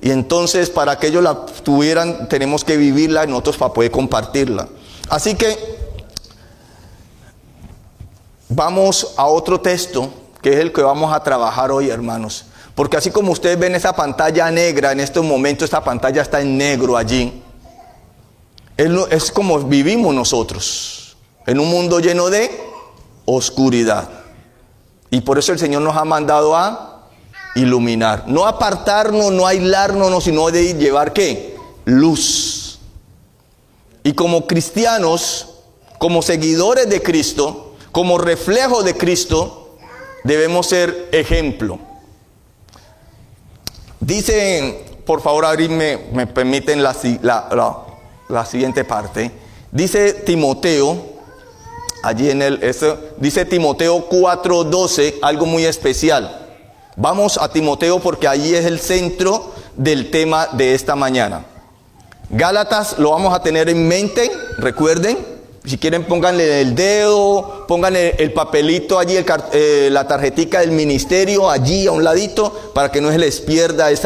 Y 0.02 0.12
entonces 0.12 0.70
para 0.70 0.98
que 1.00 1.08
ellos 1.08 1.24
la 1.24 1.46
tuvieran 1.46 2.30
tenemos 2.30 2.64
que 2.64 2.78
vivirla 2.78 3.24
y 3.24 3.28
nosotros 3.28 3.58
para 3.58 3.74
poder 3.74 3.92
compartirla. 3.92 4.68
Así 5.10 5.36
que 5.36 5.58
vamos 8.50 9.14
a 9.18 9.26
otro 9.26 9.60
texto 9.62 10.12
que 10.42 10.54
es 10.54 10.60
el 10.60 10.72
que 10.72 10.84
vamos 10.84 11.12
a 11.12 11.24
trabajar 11.24 11.72
hoy, 11.72 11.90
hermanos. 11.90 12.46
Porque 12.76 12.98
así 12.98 13.10
como 13.10 13.32
ustedes 13.32 13.58
ven 13.58 13.74
esa 13.74 13.96
pantalla 13.96 14.52
negra, 14.52 14.92
en 14.92 15.00
este 15.00 15.20
momento 15.22 15.66
esta 15.66 15.84
pantalla 15.84 16.22
está 16.22 16.42
en 16.42 16.58
negro 16.58 16.98
allí. 16.98 17.42
Es, 18.78 19.32
como 19.32 19.58
vivimos 19.60 20.14
nosotros, 20.14 21.18
en 21.48 21.60
un 21.60 21.70
mundo 21.70 22.00
lleno 22.00 22.30
de 22.30 22.52
oscuridad. 23.26 24.08
Y 25.10 25.22
por 25.22 25.40
eso 25.40 25.54
el 25.54 25.58
Señor 25.58 25.82
nos 25.82 25.96
ha 25.96 26.04
mandado 26.04 26.56
a 26.56 26.95
iluminar. 27.56 28.26
No 28.28 28.46
apartarnos, 28.46 29.32
no 29.32 29.48
aislarnos, 29.48 30.24
sino 30.24 30.52
de 30.52 30.76
llevar 30.76 31.14
qué? 31.14 31.56
Luz. 31.86 32.80
Y 34.04 34.14
como 34.14 34.46
cristianos, 34.46 35.48
como 35.98 36.22
seguidores 36.22 36.88
de 36.90 37.02
Cristo, 37.02 37.74
como 37.92 38.18
reflejo 38.18 38.84
de 38.84 38.96
Cristo, 38.96 39.78
debemos 40.24 40.68
ser 40.68 41.10
ejemplo. 41.12 41.80
Dice, 44.00 44.86
por 45.06 45.22
favor, 45.22 45.46
abrirme, 45.46 46.10
me 46.12 46.28
permiten 46.28 46.84
la, 46.84 46.96
la, 48.30 48.46
siguiente 48.46 48.84
parte. 48.84 49.32
Dice 49.72 50.14
Timoteo, 50.14 50.98
allí 52.04 52.30
en 52.30 52.42
el, 52.42 52.76
dice 53.18 53.46
Timoteo 53.46 54.08
4:12, 54.10 55.16
algo 55.22 55.46
muy 55.46 55.66
especial. 55.66 56.45
Vamos 56.98 57.38
a 57.38 57.50
Timoteo 57.50 58.00
porque 58.00 58.28
allí 58.28 58.56
es 58.56 58.66
el 58.66 58.80
centro 58.80 59.52
del 59.76 60.12
tema 60.12 60.48
de 60.54 60.74
esta 60.74 60.96
mañana. 60.96 61.46
Gálatas 62.30 62.98
lo 62.98 63.12
vamos 63.12 63.34
a 63.34 63.42
tener 63.42 63.68
en 63.70 63.88
mente, 63.88 64.32
recuerden, 64.58 65.18
si 65.66 65.78
quieren 65.78 66.06
pónganle 66.06 66.62
el 66.62 66.74
dedo, 66.74 67.66
pónganle 67.68 68.16
el 68.18 68.32
papelito 68.32 68.98
allí, 68.98 69.18
eh, 69.52 69.90
la 69.92 70.08
tarjetica 70.08 70.62
del 70.62 70.72
ministerio 70.72 71.50
allí 71.50 71.86
a 71.86 71.92
un 71.92 72.04
ladito 72.04 72.72
para 72.74 72.92
que 72.92 73.02
no 73.02 73.12
se 73.12 73.18
les 73.18 73.42
pierda 73.42 73.92
e, 73.92 73.98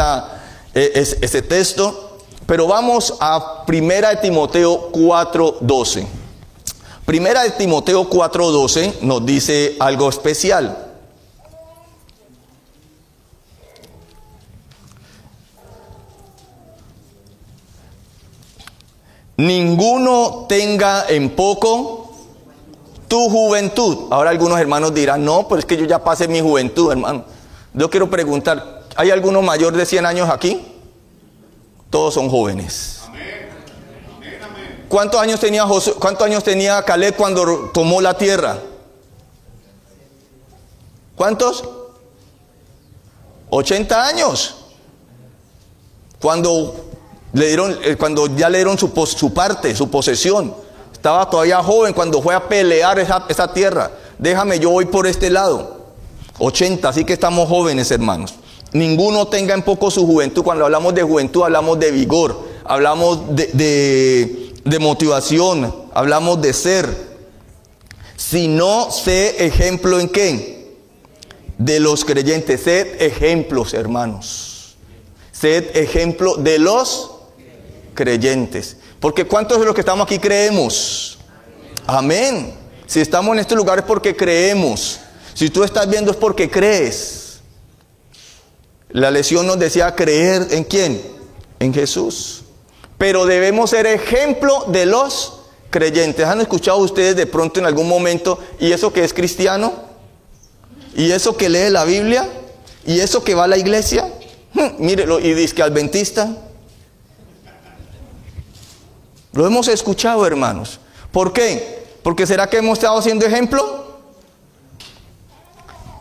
ese 0.74 1.42
texto. 1.44 2.18
Pero 2.48 2.66
vamos 2.66 3.14
a 3.20 3.66
Primera 3.68 4.10
de 4.10 4.18
Timoteo 4.18 4.92
4.12. 4.92 6.08
Primera 7.06 7.44
de 7.44 7.52
Timoteo 7.52 8.10
4.12 8.10 9.02
nos 9.02 9.24
dice 9.26 9.76
algo 9.80 10.10
especial. 10.10 10.89
Ninguno 19.40 20.48
tenga 20.50 21.06
en 21.08 21.30
poco 21.30 22.12
tu 23.08 23.30
juventud. 23.30 24.08
Ahora 24.12 24.32
algunos 24.32 24.60
hermanos 24.60 24.94
dirán, 24.94 25.24
no, 25.24 25.48
pero 25.48 25.60
es 25.60 25.66
que 25.66 25.78
yo 25.78 25.86
ya 25.86 26.04
pasé 26.04 26.28
mi 26.28 26.42
juventud, 26.42 26.92
hermano. 26.92 27.24
Yo 27.74 27.90
quiero 27.90 28.10
preguntar, 28.10 28.84
¿hay 28.98 29.12
alguno 29.12 29.42
mayor 29.42 29.78
de 29.78 29.86
100 29.86 30.06
años 30.06 30.30
aquí? 30.30 30.62
Todos 31.90 32.16
son 32.16 32.30
jóvenes. 32.30 32.98
¿Cuántos 34.90 35.22
años 35.22 35.40
tenía 35.40 35.66
José, 35.66 35.94
cuántos 35.94 36.26
años 36.26 36.44
tenía 36.44 36.84
Caleb 36.84 37.16
cuando 37.16 37.70
tomó 37.74 38.02
la 38.02 38.16
tierra? 38.18 38.58
¿Cuántos? 41.16 41.64
80 43.52 44.06
años. 44.06 44.56
Cuando 46.20 46.89
le 47.34 47.48
dieron, 47.48 47.78
eh, 47.84 47.96
cuando 47.96 48.28
ya 48.36 48.50
le 48.50 48.60
dieron 48.60 48.78
su, 48.78 48.92
parte, 49.34 49.76
su 49.76 49.90
posesión. 49.90 50.54
Estaba 50.92 51.30
todavía 51.30 51.64
joven 51.64 51.94
cuando 51.94 52.22
fue 52.22 52.36
a 52.36 52.48
pelear 52.48 53.00
esa, 53.00 53.54
tierra. 53.54 53.92
Déjame, 54.18 54.60
yo 54.60 54.72
voy 54.72 54.86
por 54.86 55.08
este 55.08 55.30
lado. 55.30 55.78
80, 56.40 56.90
así 56.90 57.06
que 57.06 57.14
estamos 57.14 57.48
jóvenes, 57.48 57.92
hermanos. 57.92 58.36
Ninguno 58.74 59.28
tenga 59.28 59.54
en 59.54 59.64
poco 59.64 59.92
su 59.92 60.06
juventud. 60.06 60.44
Cuando 60.44 60.66
hablamos 60.66 60.94
de 60.94 61.04
juventud, 61.04 61.44
hablamos 61.44 61.80
de 61.80 61.92
vigor, 61.92 62.48
hablamos 62.66 63.36
de 63.36 64.78
motivación, 64.80 65.74
hablamos 65.94 66.42
de 66.42 66.54
ser. 66.54 67.10
Si 68.20 68.48
no, 68.50 68.92
sé 68.92 69.46
ejemplo 69.46 70.00
en 70.00 70.10
qué? 70.10 70.76
De 71.58 71.80
los 71.80 72.04
creyentes. 72.04 72.62
Sed 72.62 73.02
ejemplos, 73.02 73.74
hermanos. 73.74 74.76
Sed 75.32 75.76
ejemplo 75.78 76.36
de 76.36 76.60
los 76.60 77.09
creyentes. 77.94 78.78
Porque 79.00 79.26
¿cuántos 79.26 79.60
de 79.60 79.66
los 79.66 79.74
que 79.74 79.82
estamos 79.82 80.06
aquí 80.06 80.20
creemos? 80.20 81.18
Amén. 81.88 82.54
Si 82.86 83.00
estamos 83.00 83.34
en 83.34 83.40
este 83.40 83.56
lugar 83.56 83.80
es 83.80 83.86
porque 83.86 84.16
creemos. 84.16 85.00
Si 85.34 85.50
tú 85.50 85.64
estás 85.64 85.90
viendo 85.90 86.12
es 86.12 86.18
porque 86.18 86.50
crees. 86.50 87.40
La 88.90 89.12
lesión 89.12 89.46
nos 89.46 89.60
decía 89.60 89.94
creer 89.96 90.48
en 90.52 90.64
quién? 90.64 91.02
En 91.60 91.74
Jesús. 91.74 92.44
Pero 92.98 93.26
debemos 93.26 93.70
ser 93.70 93.86
ejemplo 93.86 94.66
de 94.68 94.86
los 94.86 95.40
creyentes. 95.70 96.26
¿Han 96.26 96.42
escuchado 96.42 96.80
ustedes 96.80 97.16
de 97.16 97.28
pronto 97.28 97.60
en 97.60 97.66
algún 97.66 97.88
momento, 97.88 98.40
¿y 98.60 98.72
eso 98.72 98.92
que 98.92 99.04
es 99.04 99.14
cristiano? 99.14 99.74
¿Y 100.96 101.12
eso 101.12 101.38
que 101.38 101.50
lee 101.50 101.70
la 101.70 101.86
Biblia? 101.86 102.28
¿Y 102.86 103.00
eso 103.00 103.24
que 103.24 103.36
va 103.36 103.44
a 103.44 103.48
la 103.48 103.58
iglesia? 103.58 104.12
Hmm, 104.54 104.84
mírelo, 104.84 105.20
y 105.20 105.34
dice 105.34 105.56
que 105.56 105.64
adventista. 105.64 106.36
Lo 109.34 109.46
hemos 109.46 109.68
escuchado, 109.68 110.26
hermanos. 110.26 110.80
¿Por 111.12 111.34
qué? 111.34 111.88
Porque 112.04 112.26
será 112.26 112.48
que 112.48 112.58
hemos 112.58 112.78
estado 112.78 112.98
haciendo 112.98 113.26
ejemplo? 113.26 113.88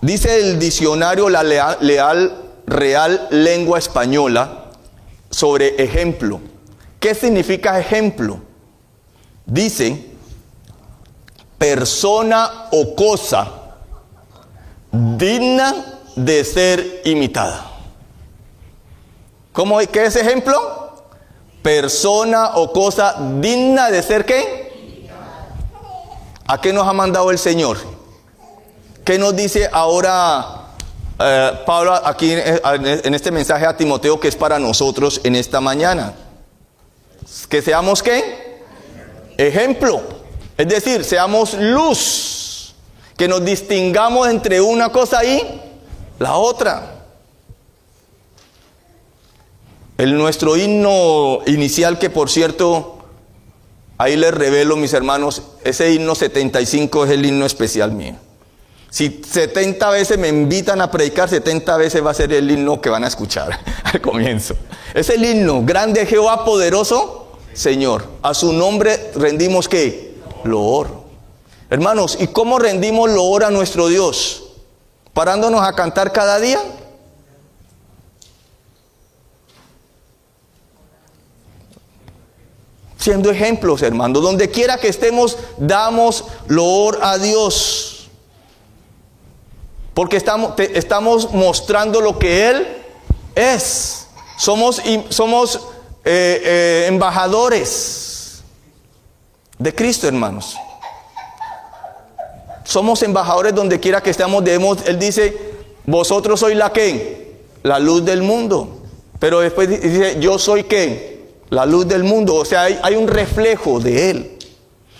Dice 0.00 0.38
el 0.38 0.58
diccionario 0.58 1.28
La 1.28 1.42
Leal, 1.42 2.44
Real 2.66 3.26
Lengua 3.30 3.78
Española 3.78 4.66
sobre 5.30 5.82
ejemplo. 5.82 6.40
¿Qué 7.00 7.14
significa 7.14 7.78
ejemplo? 7.78 8.40
Dice 9.44 10.06
persona 11.58 12.68
o 12.70 12.94
cosa 12.94 13.50
digna 14.92 15.75
de 16.14 16.44
ser 16.44 17.02
imitada. 17.04 17.66
¿Cómo, 19.52 19.78
¿Qué 19.78 20.04
es 20.04 20.14
ejemplo? 20.16 20.88
Persona 21.68 22.52
o 22.54 22.72
cosa 22.72 23.14
digna 23.42 23.90
de 23.90 24.02
ser 24.02 24.25
qué? 24.25 25.04
¿A 26.46 26.58
qué 26.62 26.72
nos 26.72 26.88
ha 26.88 26.94
mandado 26.94 27.30
el 27.30 27.38
Señor? 27.38 27.76
¿Qué 29.04 29.18
nos 29.18 29.37
dice 29.37 29.68
ahora 29.70 30.70
eh, 31.18 31.52
Pablo 31.66 31.92
aquí 31.92 32.32
en 32.32 33.12
este 33.12 33.30
mensaje 33.30 33.66
a 33.66 33.76
Timoteo 33.76 34.18
que 34.18 34.28
es 34.28 34.34
para 34.34 34.58
nosotros 34.58 35.20
en 35.25 35.37
esta 35.37 35.60
mañana? 35.60 36.14
Que 37.50 37.60
seamos 37.60 38.02
qué? 38.02 38.64
Ejemplo. 39.37 40.00
Es 40.56 40.68
decir, 40.68 41.04
seamos 41.04 41.52
luz. 41.52 42.75
Que 43.14 43.28
nos 43.28 43.44
distingamos 43.44 44.26
entre 44.28 44.58
una 44.62 44.90
cosa 44.90 45.22
y 45.22 45.42
la 46.18 46.34
otra. 46.38 46.98
El 49.99 50.17
nuestro 50.17 50.57
himno 50.57 51.40
inicial, 51.47 51.99
que 51.99 52.09
por 52.09 52.31
cierto, 52.31 52.99
ahí 53.99 54.17
les 54.17 54.33
revelo, 54.33 54.76
mis 54.76 54.93
hermanos, 54.93 55.43
ese 55.64 55.93
himno 55.93 56.14
75 56.14 57.05
es 57.05 57.11
el 57.11 57.26
himno 57.26 57.45
especial 57.45 57.90
mío. 57.90 58.14
Si 58.90 59.21
70 59.28 59.90
veces 59.90 60.17
me 60.17 60.28
invitan 60.28 60.81
a 60.81 60.90
predicar, 60.93 61.28
70 61.28 61.76
veces 61.76 62.07
va 62.07 62.12
a 62.12 62.14
ser 62.14 62.33
el 62.33 62.49
himno 62.49 62.81
que 62.81 62.90
van 62.90 63.02
a 63.02 63.09
escuchar 63.09 63.59
al 63.83 64.00
comienzo. 64.00 64.55
Es 64.95 65.11
el 65.11 65.25
himno, 65.25 65.62
grande 65.64 66.07
Jehová 66.07 66.45
poderoso, 66.45 67.33
Señor. 67.52 68.05
A 68.23 68.35
su 68.35 68.52
nombre 68.52 69.11
rendimos 69.17 69.69
qué? 69.69 70.14
Loor. 70.45 70.88
Hermanos, 71.71 72.17
¿y 72.21 72.28
cómo 72.28 72.61
rendimos 72.61 73.11
loor 73.11 73.43
a 73.43 73.50
nuestro 73.50 73.88
Dios? 73.88 74.45
¿Parándonos 75.12 75.61
a 75.67 75.73
cantar 75.73 76.12
cada 76.12 76.38
día? 76.38 76.61
Siendo 82.99 83.31
ejemplos, 83.31 83.83
hermanos. 83.83 84.23
Donde 84.23 84.50
quiera 84.50 84.76
que 84.78 84.88
estemos, 84.88 85.38
damos 85.57 86.25
loor 86.49 86.99
a 87.00 87.17
Dios. 87.17 88.11
Porque 89.95 90.17
estamos, 90.17 91.33
mostrando 91.33 92.00
lo 92.00 92.19
que 92.19 92.50
Él 92.50 92.69
es. 93.35 94.07
Somos, 94.37 94.83
somos 95.09 95.57
eh, 96.05 96.43
eh, 96.45 96.85
embajadores 96.88 98.43
de 99.59 99.75
Cristo, 99.75 100.07
hermanos. 100.07 100.57
Somos 102.64 103.02
embajadores 103.02 103.55
donde 103.55 103.81
quiera 103.81 104.03
que 104.03 104.11
estemos. 104.11 104.44
Debemos, 104.44 104.87
él 104.87 104.99
dice, 104.99 105.55
vosotros 105.87 106.38
sois 106.38 106.57
la 106.57 106.70
que, 106.70 107.40
la 107.62 107.79
luz 107.79 108.05
del 108.05 108.22
mundo. 108.22 108.83
Pero 109.18 109.40
después 109.40 109.68
dice, 109.68 110.20
yo 110.20 110.38
soy 110.38 110.64
que 110.64 111.17
la 111.50 111.64
luz 111.66 111.88
del 111.88 112.04
mundo, 112.04 112.34
o 112.34 112.44
sea, 112.44 112.62
hay, 112.62 112.94
un 112.94 113.08
reflejo 113.08 113.80
de 113.80 114.11
Él. 114.11 114.38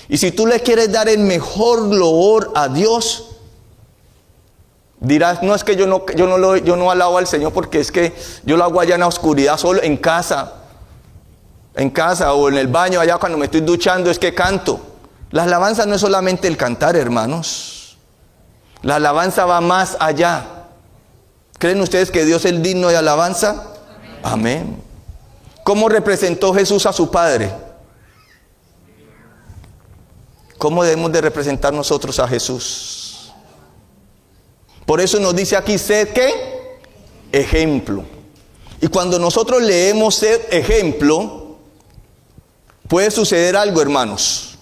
Y 0.08 0.16
si 0.16 0.32
tú 0.32 0.46
le 0.46 0.61
quieres 0.61 0.90
dar 0.90 1.08
el 1.08 1.18
mejor 1.18 1.80
loor 1.80 2.52
a 2.54 2.68
Dios, 2.68 3.37
dirás, 5.00 5.42
no 5.42 5.54
es 5.54 5.64
que 5.64 5.76
yo 5.76 5.87
no, 5.87 6.06
yo 6.16 6.26
no, 6.26 6.38
lo, 6.38 6.56
yo 6.56 6.76
no 6.76 6.90
alabo 6.90 7.18
al 7.18 7.26
Señor 7.26 7.52
porque 7.52 7.80
es 7.80 7.92
que 7.92 8.14
yo 8.44 8.56
lo 8.56 8.64
hago 8.64 8.80
allá 8.80 8.94
en 8.94 9.00
la 9.00 9.06
oscuridad, 9.06 9.58
solo 9.58 9.82
en 9.82 9.98
casa, 9.98 10.54
en 11.74 11.90
casa 11.90 12.32
o 12.32 12.48
en 12.48 12.56
el 12.56 12.68
baño, 12.68 12.98
allá 12.98 13.18
cuando 13.18 13.37
me 13.37 13.44
estoy 13.44 13.61
duchando, 13.61 14.11
es 14.11 14.18
que 14.18 14.34
canto. 14.34 14.80
La 15.30 15.42
alabanza 15.42 15.84
no 15.84 15.94
es 15.94 16.00
solamente 16.00 16.48
el 16.48 16.56
cantar, 16.56 16.96
hermanos. 16.96 17.98
La 18.82 18.96
alabanza 18.96 19.44
va 19.44 19.61
más 19.61 19.96
allá. 20.00 20.46
¿Creen 21.58 21.80
ustedes 21.80 22.11
que 22.11 22.24
Dios 22.24 22.44
es 22.46 22.62
digno 22.62 22.88
de 22.88 22.96
alabanza? 22.96 23.64
Amén. 24.22 24.88
¿Cómo 25.68 25.90
representó 25.90 26.54
Jesús 26.54 26.87
a 26.87 26.94
su 26.94 27.11
Padre? 27.11 27.52
¿Cómo 30.57 30.83
debemos 30.83 31.12
de 31.12 31.20
representar 31.20 31.74
nosotros 31.74 32.18
a 32.18 32.26
Jesús? 32.26 33.35
Por 34.87 34.98
eso 34.98 35.20
nos 35.20 35.37
dice 35.37 35.59
aquí, 35.59 35.76
sed 35.76 36.09
qué? 36.14 36.78
Ejemplo. 37.33 38.02
Y 38.81 38.87
cuando 38.87 39.18
nosotros 39.18 39.61
leemos 39.61 40.14
sed 40.14 40.40
ejemplo, 40.50 41.59
puede 42.88 43.11
suceder 43.11 43.54
algo, 43.54 43.83
hermanos. 43.83 44.57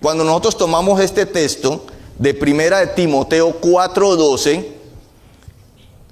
Cuando 0.00 0.24
nosotros 0.24 0.56
tomamos 0.56 0.98
este 1.02 1.26
texto 1.26 1.84
de 2.18 2.32
Primera 2.32 2.78
de 2.78 2.86
Timoteo 2.86 3.60
4:12, 3.60 4.66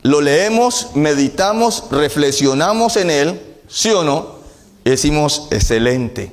lo 0.03 0.21
leemos, 0.21 0.89
meditamos, 0.93 1.85
reflexionamos 1.91 2.99
en 2.99 3.11
él 3.11 3.56
¿Sí 3.69 3.91
o 3.91 4.05
no? 4.05 4.37
decimos, 4.91 5.49
excelente. 5.51 6.33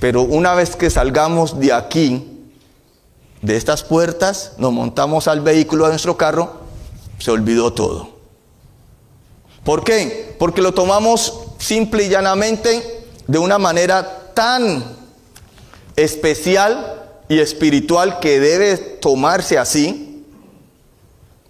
Pero 0.00 0.22
una 0.22 0.54
vez 0.54 0.76
que 0.76 0.90
salgamos 0.90 1.58
de 1.58 1.72
aquí, 1.72 2.38
de 3.42 3.56
estas 3.56 3.82
puertas, 3.82 4.52
nos 4.58 4.72
montamos 4.72 5.26
al 5.28 5.40
vehículo, 5.40 5.86
a 5.86 5.88
nuestro 5.88 6.16
carro, 6.16 6.60
se 7.18 7.30
olvidó 7.30 7.72
todo. 7.72 8.10
¿Por 9.64 9.82
qué? 9.84 10.36
Porque 10.38 10.62
lo 10.62 10.72
tomamos 10.72 11.40
simple 11.58 12.04
y 12.04 12.08
llanamente 12.08 13.04
de 13.26 13.38
una 13.38 13.58
manera 13.58 14.32
tan 14.34 14.84
especial 15.96 17.04
y 17.28 17.40
espiritual 17.40 18.20
que 18.20 18.38
debe 18.38 18.76
tomarse 18.76 19.58
así, 19.58 20.24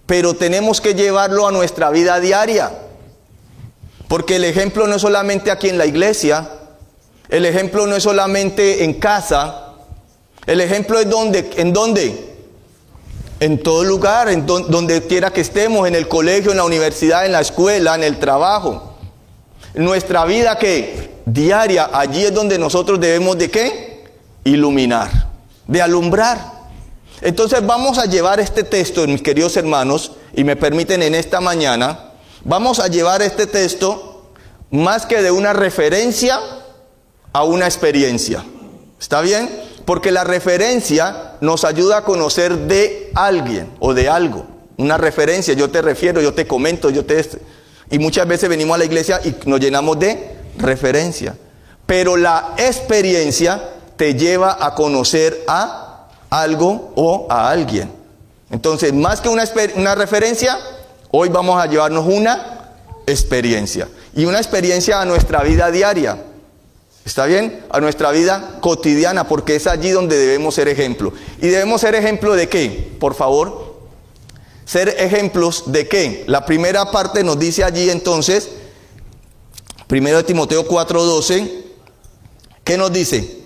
pero 0.05 0.33
tenemos 0.33 0.81
que 0.81 0.95
llevarlo 0.95 1.47
a 1.47 1.51
nuestra 1.51 1.91
vida 1.91 2.19
diaria. 2.19 2.71
Porque 4.09 4.37
el 4.37 4.43
ejemplo 4.43 4.87
no 4.87 4.95
es 4.95 5.03
solamente 5.03 5.51
aquí 5.51 5.69
en 5.69 5.77
la 5.77 5.85
iglesia, 5.85 6.49
el 7.29 7.45
ejemplo 7.45 7.85
no 7.85 7.95
es 7.95 8.01
solamente 8.01 8.83
en 8.83 8.95
casa, 8.95 9.75
el 10.47 10.61
ejemplo 10.61 10.99
es 10.99 11.07
donde, 11.07 11.51
en 11.57 11.71
dónde, 11.71 12.35
en 13.39 13.61
todo 13.61 13.83
lugar, 13.83 14.27
en 14.29 14.47
donde 14.47 15.05
quiera 15.05 15.31
que 15.31 15.41
estemos, 15.41 15.87
en 15.87 15.93
el 15.93 16.07
colegio, 16.07 16.49
en 16.49 16.57
la 16.57 16.63
universidad, 16.63 17.23
en 17.27 17.33
la 17.33 17.41
escuela, 17.41 17.93
en 17.93 18.03
el 18.03 18.17
trabajo. 18.17 18.97
Nuestra 19.75 20.25
vida 20.25 20.57
que 20.57 21.21
diaria, 21.27 21.91
allí 21.93 22.23
es 22.23 22.33
donde 22.33 22.57
nosotros 22.57 22.99
debemos 22.99 23.37
de 23.37 23.51
qué? 23.51 24.05
Iluminar, 24.43 25.29
de 25.67 25.83
alumbrar. 25.83 26.53
Entonces 27.21 27.63
vamos 27.63 27.99
a 27.99 28.07
llevar 28.07 28.39
este 28.39 28.63
texto, 28.63 29.05
mis 29.05 29.21
queridos 29.21 29.55
hermanos, 29.55 30.13
y 30.33 30.43
me 30.43 30.55
permiten 30.55 31.03
en 31.03 31.13
esta 31.13 31.39
mañana, 31.39 32.08
Vamos 32.45 32.79
a 32.79 32.87
llevar 32.87 33.21
este 33.21 33.47
texto 33.47 34.31
más 34.71 35.05
que 35.05 35.21
de 35.21 35.31
una 35.31 35.53
referencia 35.53 36.39
a 37.33 37.43
una 37.43 37.65
experiencia. 37.65 38.43
¿Está 38.99 39.21
bien? 39.21 39.49
Porque 39.85 40.11
la 40.11 40.23
referencia 40.23 41.33
nos 41.41 41.63
ayuda 41.63 41.97
a 41.97 42.03
conocer 42.03 42.55
de 42.67 43.11
alguien 43.15 43.71
o 43.79 43.93
de 43.93 44.09
algo. 44.09 44.45
Una 44.77 44.97
referencia, 44.97 45.53
yo 45.53 45.69
te 45.69 45.81
refiero, 45.81 46.21
yo 46.21 46.33
te 46.33 46.47
comento, 46.47 46.89
yo 46.89 47.05
te... 47.05 47.27
Y 47.91 47.99
muchas 47.99 48.27
veces 48.27 48.49
venimos 48.49 48.75
a 48.75 48.77
la 48.77 48.85
iglesia 48.85 49.19
y 49.23 49.35
nos 49.45 49.59
llenamos 49.59 49.99
de 49.99 50.35
referencia. 50.57 51.35
Pero 51.85 52.15
la 52.15 52.53
experiencia 52.57 53.61
te 53.97 54.13
lleva 54.13 54.63
a 54.63 54.75
conocer 54.75 55.43
a 55.47 56.07
algo 56.29 56.93
o 56.95 57.27
a 57.29 57.49
alguien. 57.49 57.91
Entonces, 58.51 58.93
más 58.93 59.21
que 59.21 59.29
una, 59.29 59.43
una 59.75 59.95
referencia, 59.95 60.57
Hoy 61.11 61.29
vamos 61.29 61.61
a 61.61 61.65
llevarnos 61.65 62.05
una 62.05 62.75
experiencia 63.07 63.87
y 64.15 64.25
una 64.25 64.37
experiencia 64.37 65.01
a 65.01 65.05
nuestra 65.05 65.43
vida 65.43 65.71
diaria. 65.71 66.23
¿Está 67.05 67.25
bien? 67.25 67.65
A 67.71 67.79
nuestra 67.79 68.11
vida 68.11 68.57
cotidiana, 68.61 69.27
porque 69.27 69.55
es 69.55 69.65
allí 69.65 69.89
donde 69.89 70.17
debemos 70.17 70.55
ser 70.55 70.67
ejemplo. 70.67 71.11
¿Y 71.41 71.47
debemos 71.47 71.81
ser 71.81 71.95
ejemplo 71.95 72.35
de 72.35 72.47
qué? 72.47 72.95
Por 72.99 73.15
favor. 73.15 73.69
Ser 74.65 74.89
ejemplos 74.99 75.71
de 75.71 75.87
qué? 75.87 76.23
La 76.27 76.45
primera 76.45 76.91
parte 76.91 77.23
nos 77.23 77.39
dice 77.39 77.63
allí 77.63 77.89
entonces, 77.89 78.49
primero 79.87 80.17
de 80.17 80.23
Timoteo 80.23 80.67
4:12, 80.67 81.49
¿qué 82.63 82.77
nos 82.77 82.93
dice? 82.93 83.39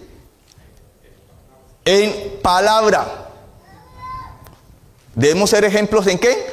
en 1.85 2.39
palabra. 2.41 3.29
Debemos 5.15 5.49
ser 5.49 5.63
ejemplos 5.65 6.07
en 6.07 6.17
qué? 6.17 6.52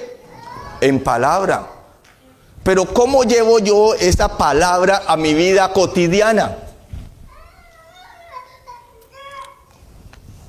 En 0.80 1.02
palabra. 1.02 1.66
Pero 2.62 2.84
¿cómo 2.86 3.24
llevo 3.24 3.58
yo 3.58 3.94
esta 3.94 4.36
palabra 4.36 5.02
a 5.06 5.16
mi 5.16 5.34
vida 5.34 5.72
cotidiana? 5.72 6.56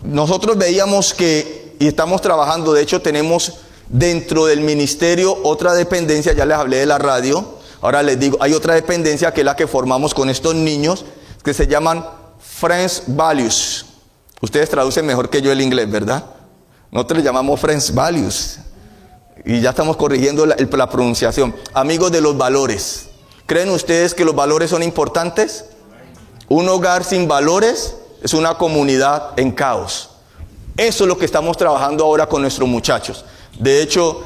Nosotros 0.03 0.57
veíamos 0.57 1.13
que, 1.13 1.75
y 1.79 1.87
estamos 1.87 2.21
trabajando, 2.21 2.73
de 2.73 2.81
hecho 2.81 3.01
tenemos 3.01 3.59
dentro 3.87 4.45
del 4.45 4.61
ministerio 4.61 5.37
otra 5.43 5.73
dependencia, 5.73 6.33
ya 6.33 6.45
les 6.45 6.57
hablé 6.57 6.77
de 6.77 6.85
la 6.85 6.97
radio, 6.97 7.59
ahora 7.81 8.01
les 8.03 8.19
digo, 8.19 8.37
hay 8.41 8.53
otra 8.53 8.73
dependencia 8.73 9.33
que 9.33 9.41
es 9.41 9.45
la 9.45 9.55
que 9.55 9.67
formamos 9.67 10.13
con 10.13 10.29
estos 10.29 10.55
niños, 10.55 11.05
que 11.43 11.53
se 11.53 11.67
llaman 11.67 12.05
Friends 12.39 13.03
Values. 13.07 13.85
Ustedes 14.41 14.69
traducen 14.69 15.05
mejor 15.05 15.29
que 15.29 15.41
yo 15.41 15.51
el 15.51 15.61
inglés, 15.61 15.89
¿verdad? 15.89 16.25
Nosotros 16.91 17.19
le 17.19 17.23
llamamos 17.23 17.59
Friends 17.59 17.93
Values. 17.93 18.59
Y 19.45 19.62
ya 19.62 19.71
estamos 19.71 19.97
corrigiendo 19.97 20.45
la, 20.45 20.89
pronunciación. 20.89 21.56
Amigos 21.73 22.12
de 22.12 22.21
los 22.21 22.38
valores. 22.38 23.08
¿Creen 23.45 23.69
ustedes 23.69 24.13
que 24.13 24.25
los 24.25 24.36
valores 24.36 24.69
son 24.69 24.84
importantes? 24.84 25.65
Un 26.47 26.69
hogar 26.69 27.04
sin 27.04 27.27
valores 27.27 27.95
es 28.21 28.34
una 28.34 28.58
comunidad 28.58 29.32
en 29.38 29.51
caos. 29.51 30.10
Eso 30.77 31.04
es 31.04 31.08
lo 31.08 31.17
que 31.17 31.25
estamos 31.25 31.58
trabajando 31.58 32.04
ahora 32.04 32.27
con 32.27 32.41
nuestros 32.41 32.67
muchachos. 32.67 33.25
De 33.60 33.82
hecho, 33.82 34.23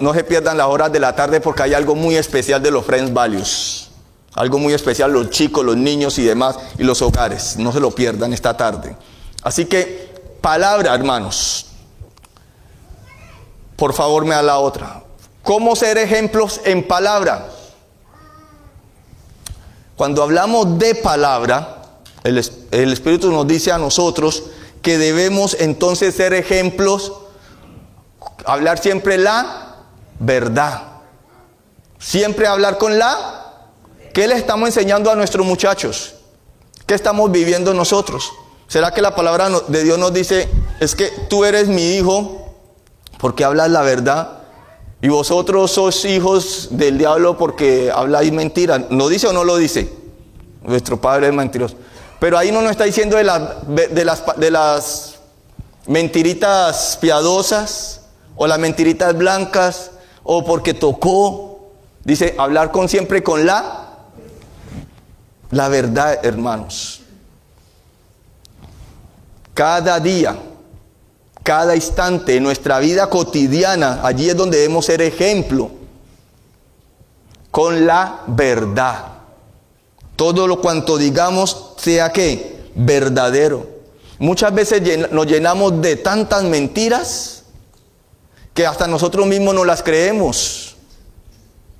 no 0.00 0.14
se 0.14 0.24
pierdan 0.24 0.56
las 0.56 0.66
horas 0.66 0.92
de 0.92 1.00
la 1.00 1.14
tarde 1.14 1.40
porque 1.40 1.62
hay 1.62 1.74
algo 1.74 1.94
muy 1.94 2.16
especial 2.16 2.62
de 2.62 2.70
los 2.70 2.84
Friends 2.84 3.12
Values. 3.12 3.88
Algo 4.34 4.58
muy 4.58 4.72
especial, 4.72 5.12
los 5.12 5.30
chicos, 5.30 5.64
los 5.64 5.76
niños 5.76 6.18
y 6.18 6.22
demás, 6.22 6.56
y 6.78 6.84
los 6.84 7.02
hogares. 7.02 7.56
No 7.56 7.72
se 7.72 7.80
lo 7.80 7.90
pierdan 7.90 8.32
esta 8.32 8.56
tarde. 8.56 8.96
Así 9.42 9.64
que, 9.64 10.38
palabra, 10.40 10.94
hermanos. 10.94 11.66
Por 13.80 13.94
favor, 13.94 14.26
me 14.26 14.34
da 14.34 14.42
la 14.42 14.58
otra. 14.58 15.02
¿Cómo 15.42 15.74
ser 15.74 15.96
ejemplos 15.96 16.60
en 16.64 16.86
palabra? 16.86 17.48
Cuando 19.96 20.22
hablamos 20.22 20.78
de 20.78 20.94
palabra, 20.96 21.78
el, 22.22 22.36
Espíritu 22.36 23.32
nos 23.32 23.48
dice 23.48 23.72
a 23.72 23.78
nosotros 23.78 24.42
que 24.82 24.98
debemos 24.98 25.56
entonces 25.58 26.14
ser 26.14 26.34
ejemplos, 26.34 27.14
hablar 28.44 28.78
siempre 28.80 29.16
la 29.16 29.76
verdad. 30.18 30.82
Siempre 31.98 32.46
hablar 32.46 32.76
con 32.76 32.98
la... 32.98 33.46
¿Qué 34.12 34.28
le 34.28 34.34
estamos 34.34 34.68
enseñando 34.68 35.10
a 35.10 35.14
nuestros 35.14 35.46
muchachos? 35.46 36.16
¿Qué 36.84 36.92
estamos 36.92 37.32
viviendo 37.32 37.72
nosotros? 37.72 38.30
¿Será 38.68 38.92
que 38.92 39.00
la 39.00 39.14
palabra 39.14 39.48
de 39.68 39.84
Dios 39.84 39.98
nos 39.98 40.12
dice, 40.12 40.50
es 40.80 40.94
que 40.94 41.10
tú 41.30 41.46
eres 41.46 41.66
mi 41.66 41.94
hijo 41.94 42.39
porque 43.20 43.44
hablas 43.44 43.70
la 43.70 43.82
verdad? 43.82 44.38
Y 45.02 45.08
vosotros 45.08 45.70
sois 45.70 46.04
hijos 46.04 46.68
del 46.72 46.98
diablo 46.98 47.36
porque 47.36 47.90
habláis 47.94 48.32
mentira. 48.32 48.78
¿No 48.90 49.08
dice 49.08 49.28
o 49.28 49.32
no 49.32 49.44
lo 49.44 49.56
dice? 49.56 49.92
Nuestro 50.62 51.00
Padre 51.00 51.28
es 51.28 51.34
mentiroso. 51.34 51.76
Pero 52.18 52.36
ahí 52.36 52.52
no 52.52 52.60
nos 52.60 52.70
está 52.70 52.84
diciendo 52.84 53.16
de, 53.16 53.88
de, 53.88 54.04
las, 54.04 54.24
de 54.36 54.50
las 54.50 55.18
mentiritas 55.86 56.98
piadosas 57.00 58.02
o 58.36 58.46
las 58.46 58.58
mentiritas 58.58 59.16
blancas 59.16 59.90
o 60.22 60.44
porque 60.44 60.74
tocó. 60.74 61.70
Dice, 62.04 62.34
hablar 62.38 62.70
con 62.70 62.88
siempre 62.88 63.22
con 63.22 63.46
la, 63.46 63.98
la 65.50 65.68
verdad, 65.68 66.24
hermanos. 66.24 67.02
Cada 69.54 69.98
día, 69.98 70.36
cada 71.42 71.74
instante 71.74 72.36
en 72.36 72.42
nuestra 72.42 72.78
vida 72.78 73.08
cotidiana, 73.08 74.00
allí 74.02 74.28
es 74.28 74.36
donde 74.36 74.58
debemos 74.58 74.86
ser 74.86 75.02
ejemplo 75.02 75.70
con 77.50 77.86
la 77.86 78.22
verdad. 78.26 79.06
Todo 80.16 80.46
lo 80.46 80.60
cuanto 80.60 80.98
digamos 80.98 81.74
sea 81.76 82.12
que 82.12 82.70
verdadero. 82.74 83.66
Muchas 84.18 84.54
veces 84.54 85.10
nos 85.10 85.26
llenamos 85.26 85.80
de 85.80 85.96
tantas 85.96 86.44
mentiras 86.44 87.44
que 88.52 88.66
hasta 88.66 88.86
nosotros 88.86 89.26
mismos 89.26 89.54
no 89.54 89.64
las 89.64 89.82
creemos. 89.82 90.76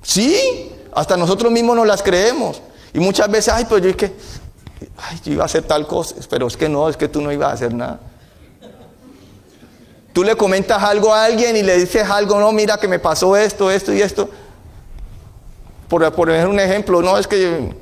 Sí, 0.01 0.71
hasta 0.93 1.15
nosotros 1.17 1.51
mismos 1.51 1.75
no 1.75 1.85
las 1.85 2.01
creemos. 2.01 2.61
Y 2.93 2.99
muchas 2.99 3.29
veces, 3.29 3.53
ay, 3.53 3.65
pues 3.65 3.83
yo 3.83 3.89
es 3.89 3.95
que, 3.95 4.11
yo 5.23 5.33
iba 5.33 5.43
a 5.43 5.45
hacer 5.45 5.63
tal 5.63 5.85
cosa, 5.85 6.15
pero 6.29 6.47
es 6.47 6.57
que 6.57 6.67
no, 6.67 6.89
es 6.89 6.97
que 6.97 7.07
tú 7.07 7.21
no 7.21 7.31
ibas 7.31 7.51
a 7.51 7.53
hacer 7.53 7.73
nada. 7.73 7.99
Tú 10.13 10.23
le 10.23 10.35
comentas 10.35 10.83
algo 10.83 11.13
a 11.13 11.25
alguien 11.25 11.55
y 11.55 11.63
le 11.63 11.77
dices 11.77 12.09
algo, 12.09 12.39
no, 12.39 12.51
mira 12.51 12.77
que 12.77 12.87
me 12.87 12.99
pasó 12.99 13.35
esto, 13.37 13.71
esto 13.71 13.93
y 13.93 14.01
esto. 14.01 14.29
Por 15.87 16.09
poner 16.13 16.47
un 16.47 16.59
ejemplo, 16.59 17.01
no, 17.01 17.17
es 17.17 17.27
que 17.27 17.73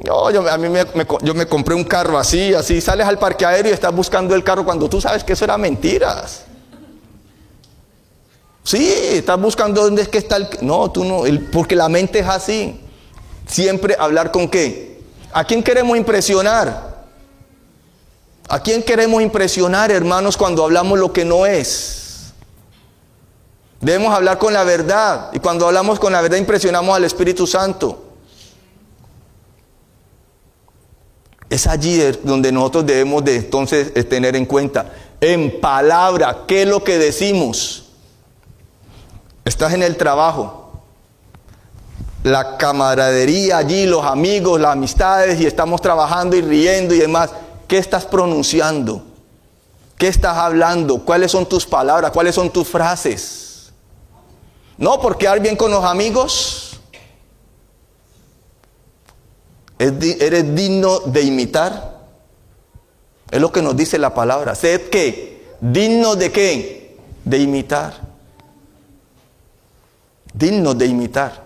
yo, 0.00 0.50
a 0.50 0.58
mí 0.58 0.68
me, 0.68 0.84
yo 1.22 1.34
me 1.34 1.46
compré 1.46 1.74
un 1.74 1.84
carro 1.84 2.18
así, 2.18 2.54
así, 2.54 2.80
sales 2.80 3.06
al 3.06 3.18
parqueadero 3.18 3.68
y 3.68 3.72
estás 3.72 3.94
buscando 3.94 4.34
el 4.34 4.44
carro 4.44 4.64
cuando 4.64 4.88
tú 4.88 5.00
sabes 5.00 5.24
que 5.24 5.34
eso 5.34 5.44
era 5.44 5.58
mentiras. 5.58 6.44
Sí, 8.62 8.92
estás 9.12 9.40
buscando 9.40 9.82
dónde 9.82 10.02
es 10.02 10.08
que 10.08 10.18
está 10.18 10.36
el... 10.36 10.48
No, 10.60 10.90
tú 10.90 11.04
no, 11.04 11.22
porque 11.52 11.76
la 11.76 11.88
mente 11.88 12.18
es 12.18 12.26
así. 12.26 12.80
Siempre 13.46 13.94
hablar 13.96 14.32
con 14.32 14.48
qué. 14.48 15.02
¿A 15.32 15.44
quién 15.44 15.62
queremos 15.62 15.96
impresionar? 15.96 16.95
¿A 18.48 18.60
quién 18.60 18.82
queremos 18.82 19.22
impresionar, 19.22 19.90
hermanos, 19.90 20.36
cuando 20.36 20.64
hablamos 20.64 20.98
lo 20.98 21.12
que 21.12 21.24
no 21.24 21.46
es? 21.46 22.32
Debemos 23.80 24.14
hablar 24.14 24.38
con 24.38 24.52
la 24.52 24.64
verdad. 24.64 25.30
Y 25.32 25.40
cuando 25.40 25.66
hablamos 25.66 25.98
con 25.98 26.12
la 26.12 26.20
verdad 26.20 26.38
impresionamos 26.38 26.94
al 26.94 27.04
Espíritu 27.04 27.46
Santo. 27.46 28.04
Es 31.48 31.66
allí 31.66 32.00
donde 32.22 32.50
nosotros 32.50 32.86
debemos 32.86 33.24
de 33.24 33.36
entonces 33.36 33.92
tener 34.08 34.34
en 34.34 34.46
cuenta, 34.46 34.92
en 35.20 35.60
palabra, 35.60 36.44
qué 36.46 36.62
es 36.62 36.68
lo 36.68 36.82
que 36.82 36.98
decimos. 36.98 37.84
Estás 39.44 39.72
en 39.72 39.84
el 39.84 39.96
trabajo, 39.96 40.82
la 42.24 42.56
camaradería 42.56 43.58
allí, 43.58 43.86
los 43.86 44.04
amigos, 44.04 44.60
las 44.60 44.72
amistades, 44.72 45.40
y 45.40 45.46
estamos 45.46 45.80
trabajando 45.80 46.34
y 46.34 46.40
riendo 46.40 46.94
y 46.94 46.98
demás. 46.98 47.30
¿Qué 47.66 47.78
estás 47.78 48.06
pronunciando? 48.06 49.04
¿Qué 49.98 50.08
estás 50.08 50.36
hablando? 50.36 51.04
¿Cuáles 51.04 51.32
son 51.32 51.46
tus 51.46 51.66
palabras? 51.66 52.10
¿Cuáles 52.12 52.34
son 52.34 52.50
tus 52.50 52.68
frases? 52.68 53.72
No, 54.78 55.00
por 55.00 55.16
quedar 55.16 55.40
bien 55.40 55.56
con 55.56 55.70
los 55.70 55.84
amigos. 55.84 56.78
¿Eres 59.78 60.54
digno 60.54 61.00
de 61.00 61.22
imitar? 61.22 61.96
Es 63.30 63.40
lo 63.40 63.50
que 63.50 63.62
nos 63.62 63.76
dice 63.76 63.98
la 63.98 64.14
palabra. 64.14 64.54
Sed 64.54 64.88
qué? 64.90 65.56
Digno 65.60 66.14
de 66.14 66.30
qué? 66.30 66.98
De 67.24 67.38
imitar. 67.38 67.94
Digno 70.32 70.74
de 70.74 70.86
imitar. 70.86 71.44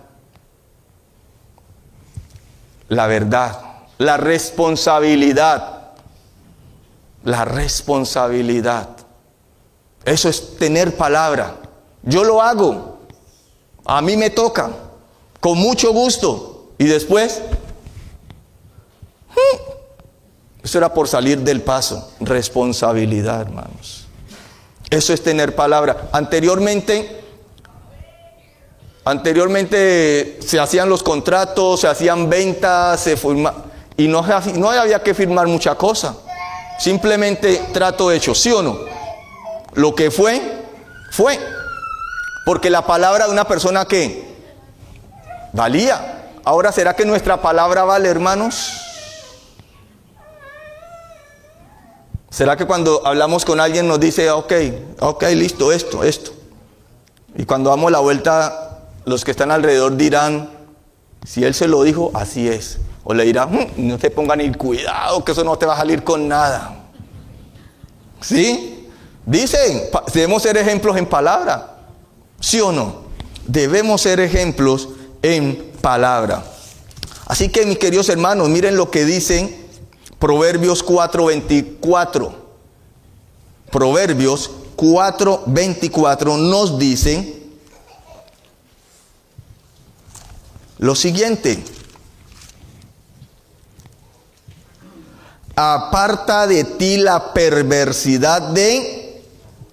La 2.89 3.07
verdad, 3.07 3.59
la 3.97 4.17
responsabilidad. 4.17 5.80
La 7.23 7.45
responsabilidad. 7.45 8.89
Eso 10.05 10.29
es 10.29 10.57
tener 10.57 10.97
palabra. 10.97 11.57
Yo 12.03 12.23
lo 12.23 12.41
hago. 12.41 12.99
A 13.85 14.01
mí 14.01 14.17
me 14.17 14.29
toca. 14.29 14.71
Con 15.39 15.57
mucho 15.57 15.93
gusto. 15.93 16.71
Y 16.77 16.85
después 16.85 17.41
eso 20.63 20.77
era 20.77 20.93
por 20.93 21.07
salir 21.07 21.39
del 21.39 21.61
paso. 21.61 22.11
Responsabilidad, 22.19 23.41
hermanos. 23.41 24.07
Eso 24.89 25.13
es 25.13 25.23
tener 25.23 25.55
palabra. 25.55 26.09
Anteriormente, 26.11 27.23
anteriormente 29.03 30.39
se 30.45 30.59
hacían 30.59 30.89
los 30.89 31.01
contratos, 31.01 31.81
se 31.81 31.87
hacían 31.87 32.29
ventas, 32.29 32.99
se 32.99 33.17
y 33.97 34.07
no, 34.07 34.25
no 34.55 34.69
había 34.69 35.01
que 35.01 35.13
firmar 35.13 35.47
mucha 35.47 35.75
cosa. 35.75 36.15
Simplemente 36.81 37.61
trato 37.71 38.11
hecho, 38.11 38.33
¿sí 38.33 38.51
o 38.51 38.63
no? 38.63 38.79
Lo 39.75 39.93
que 39.93 40.09
fue, 40.09 40.41
fue. 41.11 41.39
Porque 42.43 42.71
la 42.71 42.87
palabra 42.87 43.27
de 43.27 43.31
una 43.31 43.45
persona 43.45 43.85
que 43.85 44.25
valía. 45.53 46.29
Ahora, 46.43 46.71
¿será 46.71 46.95
que 46.95 47.05
nuestra 47.05 47.39
palabra 47.39 47.83
vale, 47.83 48.09
hermanos? 48.09 48.81
¿Será 52.31 52.57
que 52.57 52.65
cuando 52.65 53.05
hablamos 53.05 53.45
con 53.45 53.59
alguien 53.59 53.87
nos 53.87 53.99
dice, 53.99 54.31
ok, 54.31 54.53
ok, 55.01 55.23
listo, 55.35 55.71
esto, 55.71 56.03
esto? 56.03 56.31
Y 57.35 57.45
cuando 57.45 57.69
damos 57.69 57.91
la 57.91 57.99
vuelta, 57.99 58.79
los 59.05 59.23
que 59.23 59.29
están 59.29 59.51
alrededor 59.51 59.97
dirán, 59.97 60.49
si 61.27 61.43
él 61.43 61.53
se 61.53 61.67
lo 61.67 61.83
dijo, 61.83 62.09
así 62.15 62.47
es. 62.47 62.79
O 63.03 63.13
le 63.13 63.23
dirán, 63.23 63.51
mm, 63.51 63.87
no 63.87 63.97
te 63.97 64.11
pongan 64.11 64.39
ni 64.39 64.51
cuidado, 64.53 65.23
que 65.23 65.31
eso 65.31 65.43
no 65.43 65.57
te 65.57 65.65
va 65.65 65.73
a 65.73 65.77
salir 65.77 66.03
con 66.03 66.27
nada. 66.27 66.85
¿Sí? 68.21 68.87
Dicen, 69.25 69.83
debemos 70.13 70.43
ser 70.43 70.57
ejemplos 70.57 70.97
en 70.97 71.05
palabra. 71.05 71.77
¿Sí 72.39 72.59
o 72.59 72.71
no? 72.71 73.01
Debemos 73.47 74.01
ser 74.01 74.19
ejemplos 74.19 74.89
en 75.21 75.71
palabra. 75.81 76.43
Así 77.25 77.49
que 77.49 77.65
mis 77.65 77.77
queridos 77.77 78.09
hermanos, 78.09 78.49
miren 78.49 78.75
lo 78.75 78.91
que 78.91 79.05
dicen 79.05 79.61
Proverbios 80.19 80.83
4:24. 80.83 82.33
Proverbios 83.71 84.51
4:24 84.75 86.37
nos 86.37 86.77
dicen 86.77 87.41
lo 90.77 90.95
siguiente. 90.95 91.63
Aparta 95.63 96.47
de 96.47 96.63
ti 96.63 96.97
la 96.97 97.33
perversidad 97.33 98.41
de 98.41 99.21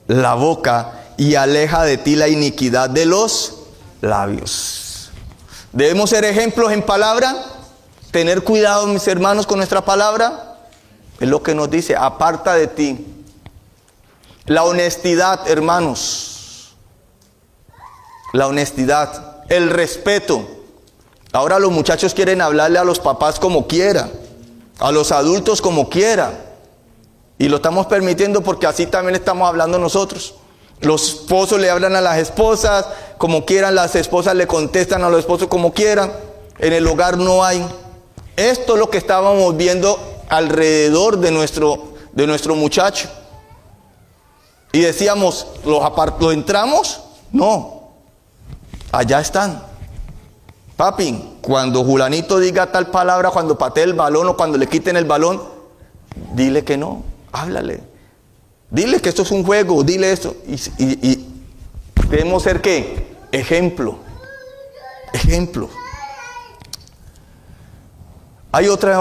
la 0.06 0.34
boca 0.34 1.00
y 1.16 1.34
aleja 1.34 1.82
de 1.84 1.96
ti 1.96 2.14
la 2.14 2.28
iniquidad 2.28 2.90
de 2.90 3.06
los 3.06 3.54
labios. 4.02 5.10
Debemos 5.72 6.10
ser 6.10 6.26
ejemplos 6.26 6.72
en 6.72 6.82
palabra, 6.82 7.34
tener 8.10 8.42
cuidado, 8.42 8.86
mis 8.86 9.08
hermanos, 9.08 9.46
con 9.46 9.56
nuestra 9.56 9.82
palabra. 9.82 10.58
Es 11.20 11.26
lo 11.26 11.42
que 11.42 11.54
nos 11.54 11.70
dice, 11.70 11.96
aparta 11.96 12.52
de 12.52 12.66
ti. 12.66 13.06
La 14.44 14.64
honestidad, 14.64 15.48
hermanos. 15.48 16.74
La 18.34 18.46
honestidad, 18.46 19.42
el 19.48 19.70
respeto. 19.70 20.46
Ahora 21.32 21.58
los 21.58 21.72
muchachos 21.72 22.12
quieren 22.12 22.42
hablarle 22.42 22.78
a 22.78 22.84
los 22.84 23.00
papás 23.00 23.40
como 23.40 23.66
quiera, 23.66 24.10
a 24.78 24.92
los 24.92 25.12
adultos 25.12 25.60
como 25.60 25.88
quiera. 25.88 26.32
Y 27.38 27.48
lo 27.48 27.56
estamos 27.56 27.86
permitiendo 27.86 28.42
porque 28.42 28.66
así 28.66 28.86
también 28.86 29.14
estamos 29.14 29.48
hablando 29.48 29.78
nosotros. 29.78 30.34
Los 30.80 31.08
esposos 31.08 31.60
le 31.60 31.70
hablan 31.70 31.96
a 31.96 32.00
las 32.00 32.18
esposas 32.18 32.86
como 33.16 33.44
quieran, 33.44 33.74
las 33.74 33.94
esposas 33.96 34.34
le 34.34 34.46
contestan 34.46 35.02
a 35.02 35.08
los 35.08 35.20
esposos 35.20 35.48
como 35.48 35.72
quieran. 35.72 36.12
En 36.58 36.72
el 36.72 36.86
hogar 36.86 37.16
no 37.16 37.44
hay. 37.44 37.64
Esto 38.36 38.74
es 38.74 38.78
lo 38.78 38.90
que 38.90 38.98
estábamos 38.98 39.56
viendo 39.56 39.98
alrededor 40.28 41.18
de 41.18 41.30
nuestro, 41.30 41.94
de 42.12 42.26
nuestro 42.26 42.54
muchacho. 42.54 43.08
Y 44.72 44.80
decíamos, 44.80 45.46
¿los, 45.64 45.82
¿lo 46.20 46.32
entramos? 46.32 47.00
No. 47.32 47.90
Allá 48.92 49.20
están. 49.20 49.62
Papi, 50.78 51.38
cuando 51.40 51.82
Julanito 51.82 52.38
diga 52.38 52.70
tal 52.70 52.86
palabra, 52.86 53.30
cuando 53.30 53.58
patee 53.58 53.82
el 53.82 53.94
balón 53.94 54.28
o 54.28 54.36
cuando 54.36 54.56
le 54.56 54.68
quiten 54.68 54.96
el 54.96 55.06
balón, 55.06 55.42
dile 56.34 56.62
que 56.62 56.76
no, 56.76 57.02
háblale. 57.32 57.80
Dile 58.70 59.00
que 59.00 59.08
esto 59.08 59.22
es 59.22 59.32
un 59.32 59.42
juego, 59.42 59.82
dile 59.82 60.12
esto. 60.12 60.36
Y, 60.46 61.26
debemos 62.08 62.44
ser 62.44 62.60
qué? 62.60 63.08
Ejemplo. 63.32 63.98
Ejemplo. 65.12 65.68
Hay 68.52 68.68
otra, 68.68 69.00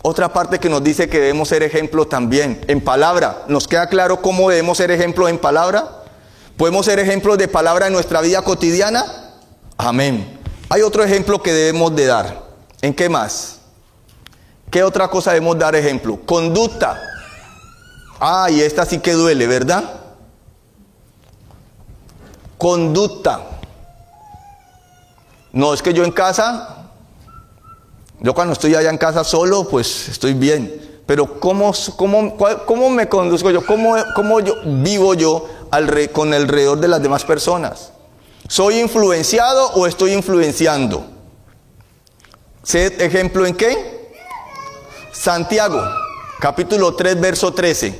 otra 0.00 0.32
parte 0.32 0.58
que 0.58 0.70
nos 0.70 0.82
dice 0.82 1.10
que 1.10 1.20
debemos 1.20 1.50
ser 1.50 1.62
ejemplo 1.62 2.06
también. 2.06 2.58
En 2.68 2.80
palabra. 2.80 3.44
¿Nos 3.48 3.68
queda 3.68 3.86
claro 3.90 4.22
cómo 4.22 4.48
debemos 4.48 4.78
ser 4.78 4.90
ejemplos 4.90 5.28
en 5.28 5.36
palabra? 5.36 6.04
¿Podemos 6.56 6.86
ser 6.86 6.98
ejemplos 7.00 7.36
de 7.36 7.48
palabra 7.48 7.88
en 7.88 7.92
nuestra 7.92 8.22
vida 8.22 8.40
cotidiana? 8.40 9.04
Amén. 9.76 10.39
Hay 10.72 10.82
otro 10.82 11.02
ejemplo 11.02 11.42
que 11.42 11.52
debemos 11.52 11.96
de 11.96 12.06
dar. 12.06 12.44
¿En 12.80 12.94
qué 12.94 13.08
más? 13.08 13.58
¿Qué 14.70 14.84
otra 14.84 15.08
cosa 15.08 15.32
debemos 15.32 15.58
dar 15.58 15.74
ejemplo? 15.74 16.20
Conducta. 16.24 16.96
Ah, 18.20 18.48
y 18.48 18.60
esta 18.60 18.86
sí 18.86 19.00
que 19.00 19.14
duele, 19.14 19.48
¿verdad? 19.48 19.82
Conducta. 22.56 23.40
No, 25.52 25.74
es 25.74 25.82
que 25.82 25.92
yo 25.92 26.04
en 26.04 26.12
casa, 26.12 26.86
yo 28.20 28.32
cuando 28.32 28.52
estoy 28.52 28.76
allá 28.76 28.90
en 28.90 28.98
casa 28.98 29.24
solo, 29.24 29.66
pues 29.68 30.08
estoy 30.08 30.34
bien. 30.34 31.02
Pero 31.04 31.40
¿cómo, 31.40 31.72
cómo, 31.96 32.36
cómo 32.64 32.90
me 32.90 33.08
conduzco 33.08 33.50
yo? 33.50 33.66
¿Cómo, 33.66 33.96
cómo 34.14 34.38
yo 34.38 34.54
vivo 34.64 35.14
yo 35.14 35.48
al 35.72 36.10
con 36.10 36.32
alrededor 36.32 36.78
de 36.78 36.86
las 36.86 37.02
demás 37.02 37.24
personas? 37.24 37.90
¿Soy 38.50 38.80
influenciado 38.80 39.70
o 39.74 39.86
estoy 39.86 40.12
influenciando? 40.12 41.06
¿Sé 42.64 42.86
ejemplo 42.98 43.46
en 43.46 43.54
qué? 43.54 44.10
Santiago, 45.12 45.80
capítulo 46.40 46.96
3, 46.96 47.20
verso 47.20 47.54
13. 47.54 47.96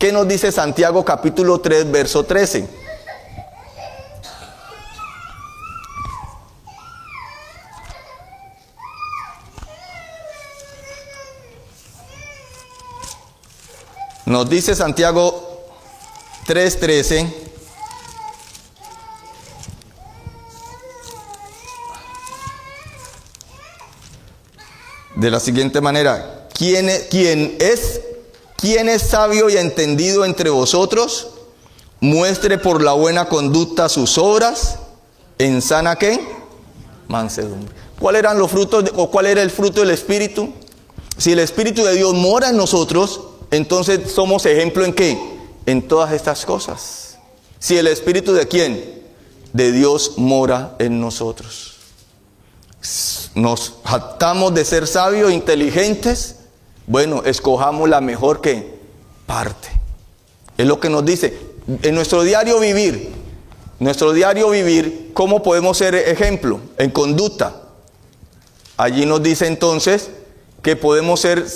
¿Qué 0.00 0.10
nos 0.10 0.26
dice 0.26 0.50
Santiago 0.50 1.04
capítulo 1.04 1.60
3, 1.60 1.92
verso 1.92 2.24
13? 2.24 2.68
Nos 14.26 14.50
dice 14.50 14.74
Santiago 14.74 15.64
3:13. 16.48 17.51
De 25.16 25.30
la 25.30 25.40
siguiente 25.40 25.80
manera, 25.80 26.48
¿quién 26.54 26.88
es, 26.88 27.06
quién 27.10 27.56
es 27.60 28.00
¿Quién 28.62 28.88
es 28.88 29.02
sabio 29.02 29.50
y 29.50 29.56
entendido 29.56 30.24
entre 30.24 30.48
vosotros? 30.48 31.30
Muestre 31.98 32.58
por 32.58 32.80
la 32.80 32.92
buena 32.92 33.28
conducta 33.28 33.88
sus 33.88 34.18
obras 34.18 34.78
en 35.36 35.60
sana 35.60 35.96
qué? 35.96 36.24
Mansedumbre. 37.08 37.74
¿Cuáles 37.98 38.20
eran 38.20 38.38
los 38.38 38.52
frutos 38.52 38.84
o 38.94 39.10
cuál 39.10 39.26
era 39.26 39.42
el 39.42 39.50
fruto 39.50 39.80
del 39.80 39.90
Espíritu? 39.90 40.52
Si 41.18 41.32
el 41.32 41.40
Espíritu 41.40 41.82
de 41.82 41.96
Dios 41.96 42.14
mora 42.14 42.50
en 42.50 42.56
nosotros, 42.56 43.22
entonces 43.50 44.12
somos 44.12 44.46
ejemplo 44.46 44.84
en 44.84 44.92
qué? 44.92 45.18
En 45.66 45.88
todas 45.88 46.12
estas 46.12 46.46
cosas. 46.46 47.18
Si 47.58 47.76
el 47.76 47.88
Espíritu 47.88 48.32
de 48.32 48.46
quién? 48.46 49.02
De 49.52 49.72
Dios 49.72 50.12
mora 50.18 50.76
en 50.78 51.00
nosotros. 51.00 51.71
Nos 53.34 53.74
jactamos 53.84 54.54
de 54.54 54.64
ser 54.64 54.86
sabios, 54.86 55.32
inteligentes, 55.32 56.36
bueno, 56.86 57.22
escojamos 57.24 57.88
la 57.88 58.00
mejor 58.00 58.40
que 58.40 58.74
parte. 59.26 59.68
Es 60.58 60.66
lo 60.66 60.80
que 60.80 60.90
nos 60.90 61.04
dice. 61.04 61.38
En 61.82 61.94
nuestro 61.94 62.22
diario 62.22 62.58
vivir, 62.58 63.12
nuestro 63.78 64.12
diario 64.12 64.50
vivir, 64.50 65.12
¿cómo 65.14 65.42
podemos 65.42 65.78
ser 65.78 65.94
ejemplo? 65.94 66.60
En 66.76 66.90
conducta. 66.90 67.62
Allí 68.76 69.06
nos 69.06 69.22
dice 69.22 69.46
entonces 69.46 70.10
que 70.60 70.74
podemos 70.74 71.20
ser, 71.20 71.46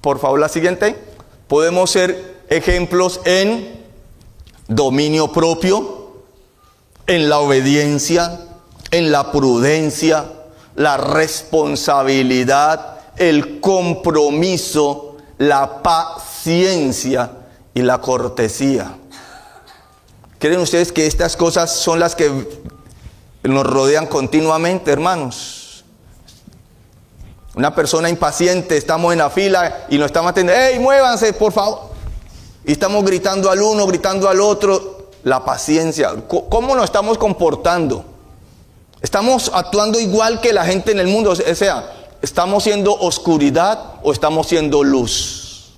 por 0.00 0.18
favor 0.18 0.38
la 0.38 0.48
siguiente, 0.48 0.96
podemos 1.48 1.90
ser 1.90 2.42
ejemplos 2.50 3.20
en 3.24 3.82
dominio 4.68 5.32
propio, 5.32 6.12
en 7.06 7.28
la 7.28 7.38
obediencia, 7.38 8.38
en 8.92 9.10
la 9.10 9.32
prudencia, 9.32 10.26
la 10.76 10.98
responsabilidad, 10.98 12.98
el 13.16 13.60
compromiso, 13.60 15.16
la 15.38 15.82
paciencia 15.82 17.32
y 17.74 17.82
la 17.82 18.00
cortesía. 18.00 18.96
¿Creen 20.38 20.60
ustedes 20.60 20.92
que 20.92 21.06
estas 21.06 21.36
cosas 21.36 21.74
son 21.74 21.98
las 21.98 22.14
que 22.14 22.30
nos 23.42 23.66
rodean 23.66 24.06
continuamente, 24.06 24.92
hermanos? 24.92 25.84
Una 27.54 27.74
persona 27.74 28.08
impaciente, 28.08 28.76
estamos 28.76 29.12
en 29.12 29.18
la 29.18 29.30
fila 29.30 29.86
y 29.88 29.98
nos 29.98 30.06
estamos 30.06 30.30
atendiendo, 30.30 30.64
¡Ey, 30.64 30.78
muévanse, 30.78 31.32
por 31.32 31.52
favor! 31.52 31.90
Y 32.64 32.72
estamos 32.72 33.04
gritando 33.04 33.50
al 33.50 33.60
uno, 33.60 33.86
gritando 33.86 34.28
al 34.28 34.40
otro. 34.40 35.00
La 35.24 35.44
paciencia. 35.44 36.10
¿Cómo 36.26 36.74
nos 36.74 36.86
estamos 36.86 37.16
comportando? 37.16 38.11
¿Estamos 39.02 39.50
actuando 39.52 40.00
igual 40.00 40.40
que 40.40 40.52
la 40.52 40.64
gente 40.64 40.92
en 40.92 41.00
el 41.00 41.08
mundo? 41.08 41.30
O 41.32 41.54
sea, 41.54 42.02
¿Estamos 42.22 42.62
siendo 42.62 42.94
oscuridad 42.94 43.96
o 44.04 44.12
estamos 44.12 44.46
siendo 44.46 44.84
luz? 44.84 45.72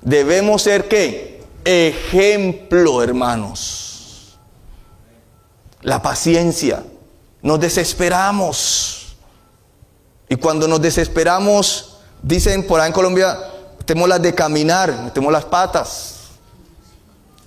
Debemos 0.00 0.62
ser 0.62 0.88
qué? 0.88 1.44
Ejemplo, 1.62 3.02
hermanos. 3.02 4.38
La 5.82 6.00
paciencia. 6.00 6.82
Nos 7.42 7.60
desesperamos. 7.60 9.14
Y 10.30 10.36
cuando 10.36 10.66
nos 10.66 10.80
desesperamos, 10.80 11.98
dicen 12.22 12.66
por 12.66 12.80
ahí 12.80 12.86
en 12.86 12.94
Colombia, 12.94 13.38
metemos 13.78 14.08
las 14.08 14.22
de 14.22 14.34
caminar, 14.34 15.02
metemos 15.02 15.30
las 15.30 15.44
patas. 15.44 16.09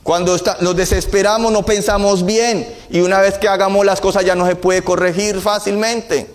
Cuando 0.03 0.37
nos 0.59 0.75
desesperamos 0.75 1.51
no 1.51 1.63
pensamos 1.63 2.25
bien 2.25 2.67
y 2.89 2.99
una 2.99 3.19
vez 3.19 3.37
que 3.37 3.47
hagamos 3.47 3.85
las 3.85 4.01
cosas 4.01 4.25
ya 4.25 4.35
no 4.35 4.45
se 4.45 4.55
puede 4.55 4.83
corregir 4.83 5.39
fácilmente. 5.39 6.29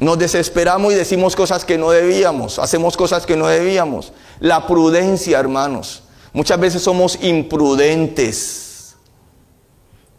Nos 0.00 0.18
desesperamos 0.18 0.92
y 0.92 0.96
decimos 0.96 1.36
cosas 1.36 1.64
que 1.64 1.78
no 1.78 1.90
debíamos, 1.90 2.58
hacemos 2.58 2.96
cosas 2.96 3.26
que 3.26 3.36
no 3.36 3.46
debíamos. 3.46 4.12
La 4.40 4.66
prudencia, 4.66 5.38
hermanos. 5.38 6.02
Muchas 6.32 6.60
veces 6.60 6.82
somos 6.82 7.18
imprudentes. 7.22 8.96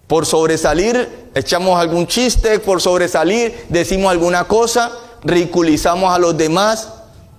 Por 0.07 0.25
sobresalir, 0.25 1.29
echamos 1.35 1.79
algún 1.79 2.07
chiste, 2.07 2.59
por 2.59 2.81
sobresalir, 2.81 3.65
decimos 3.69 4.09
alguna 4.09 4.45
cosa, 4.45 4.91
ridiculizamos 5.23 6.11
a 6.11 6.17
los 6.17 6.35
demás, 6.37 6.89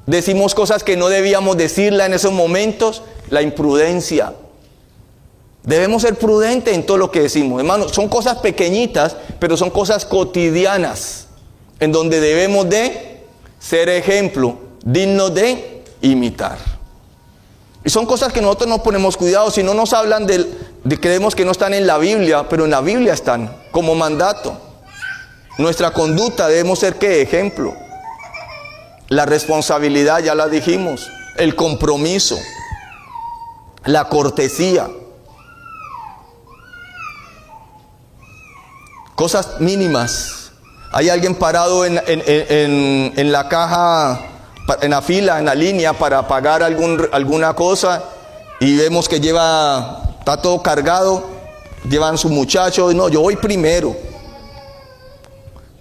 decimos 0.07 0.55
cosas 0.55 0.85
que 0.85 0.97
no 0.97 1.09
debíamos 1.09 1.57
decirla 1.57 2.07
en 2.07 2.15
esos 2.15 2.33
momentos. 2.33 3.03
La 3.31 3.43
imprudencia. 3.43 4.35
Debemos 5.63 6.03
ser 6.03 6.15
prudentes 6.15 6.75
en 6.75 6.87
todo 6.87 6.97
lo 6.97 7.11
que 7.11 7.23
decimos. 7.23 7.61
Hermanos, 7.61 7.93
son 7.93 8.09
cosas 8.09 8.39
pequeñitas, 8.39 9.17
pero 9.39 9.57
son 9.57 9.71
cosas 9.71 10.05
cotidianas 10.05 11.27
en 11.81 11.93
donde 11.93 12.21
debemos 12.21 12.69
de 12.69 13.25
ser 13.59 13.89
ejemplo, 13.89 14.59
digno 14.85 15.31
de 15.31 15.85
imitar. 16.01 16.59
Y 17.85 17.91
son 17.91 18.07
cosas 18.07 18.33
que 18.33 18.41
nosotros 18.41 18.69
no 18.69 18.83
ponemos 18.83 19.17
cuidado, 19.17 19.51
si 19.51 19.63
no 19.63 19.75
nos 19.75 19.93
hablan 19.93 20.27
de, 20.27 20.47
creemos 21.01 21.35
que 21.35 21.45
no 21.45 21.53
están 21.53 21.75
en 21.75 21.87
la 21.87 21.99
Biblia, 21.99 22.49
pero 22.49 22.65
en 22.65 22.71
la 22.71 22.81
Biblia 22.81 23.13
están 23.13 23.55
como 23.71 23.95
mandato. 23.95 24.61
Nuestra 25.59 25.93
conducta 25.93 26.49
debemos 26.49 26.81
ser 26.81 26.97
que 26.97 27.23
ejemplo. 27.23 27.75
La 29.09 29.25
responsabilidad, 29.27 30.23
ya 30.23 30.35
la 30.35 30.49
dijimos, 30.49 31.09
el 31.37 31.55
compromiso, 31.55 32.39
la 33.85 34.09
cortesía. 34.09 34.89
Cosas 39.15 39.61
mínimas 39.61 40.39
hay 40.91 41.11
alguien 41.11 41.35
parado 41.35 41.85
en, 41.85 43.33
la 43.33 43.49
caja, 43.49 44.21
en 44.81 44.91
la 44.91 45.03
fila, 45.03 45.39
en 45.39 45.45
la 45.45 45.55
línea 45.55 45.93
para 45.93 46.27
pagar 46.27 46.63
algún, 46.63 47.07
alguna 47.13 47.55
cosa 47.55 48.03
y 48.59 48.77
vemos 48.77 49.09
que 49.09 49.21
lleva, 49.21 50.03
está 50.19 50.41
todo 50.41 50.63
cargado, 50.63 51.25
llevan 51.89 52.17
su 52.17 52.31
muchacho, 52.31 52.93
no, 52.95 53.09
yo 53.09 53.21
voy 53.21 53.37
primero. 53.37 53.95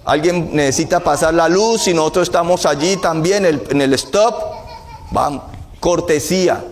Alguien 0.03 0.49
necesita 0.53 0.99
pasar 0.99 1.33
la 1.33 1.49
luz 1.49 1.88
y 1.88 1.93
nosotros 1.93 2.27
estamos 2.27 2.65
allí 2.65 2.97
también 2.97 3.45
en 3.45 3.81
el 3.81 3.93
stop. 3.93 4.36
Vamos, 5.12 5.43
cortesía, 5.79 6.63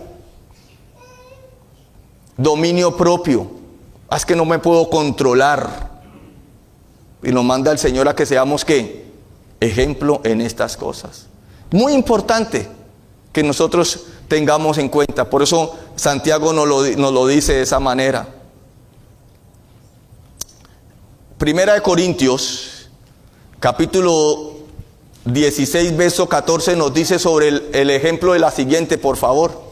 dominio 2.37 2.95
propio. 2.95 3.49
Ah, 4.09 4.17
es 4.17 4.25
que 4.25 4.35
no 4.35 4.45
me 4.45 4.59
puedo 4.59 4.89
controlar. 4.89 5.91
Y 7.23 7.31
nos 7.31 7.43
manda 7.43 7.71
el 7.71 7.79
Señor 7.79 8.07
a 8.07 8.15
que 8.15 8.25
seamos 8.25 8.65
qué? 8.65 9.05
Ejemplo 9.59 10.21
en 10.23 10.41
estas 10.41 10.77
cosas. 10.77 11.27
Muy 11.71 11.93
importante 11.93 12.67
que 13.33 13.43
nosotros 13.43 14.05
tengamos 14.27 14.77
en 14.77 14.89
cuenta. 14.89 15.29
Por 15.29 15.41
eso 15.41 15.75
Santiago 15.95 16.53
nos 16.53 16.67
lo, 16.67 17.11
lo 17.11 17.27
dice 17.27 17.53
de 17.53 17.61
esa 17.63 17.79
manera. 17.79 18.27
Primera 21.37 21.73
de 21.73 21.81
Corintios, 21.81 22.89
capítulo 23.59 24.53
16, 25.25 25.97
verso 25.97 26.29
14, 26.29 26.75
nos 26.75 26.93
dice 26.93 27.19
sobre 27.19 27.49
el, 27.49 27.69
el 27.73 27.89
ejemplo 27.89 28.33
de 28.33 28.39
la 28.39 28.51
siguiente, 28.51 28.97
por 28.97 29.17
favor. 29.17 29.64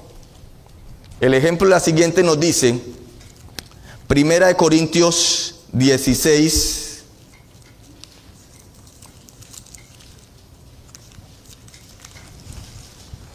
El 1.24 1.34
ejemplo 1.34 1.70
la 1.70 1.80
siguiente 1.80 2.22
nos 2.22 2.38
dice, 2.38 2.82
Primera 4.10 4.48
de 4.48 4.58
Corintios 4.58 5.56
16, 5.72 6.82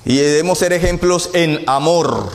Y 0.05 0.17
debemos 0.17 0.59
ser 0.59 0.75
ejemplos 0.75 1.31
en 1.33 1.65
amor. 1.67 2.31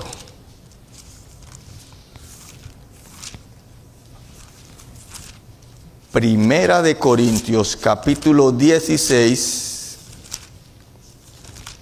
Primera 6.11 6.81
de 6.81 6.97
Corintios 6.97 7.75
capítulo 7.75 8.51
16, 8.51 9.97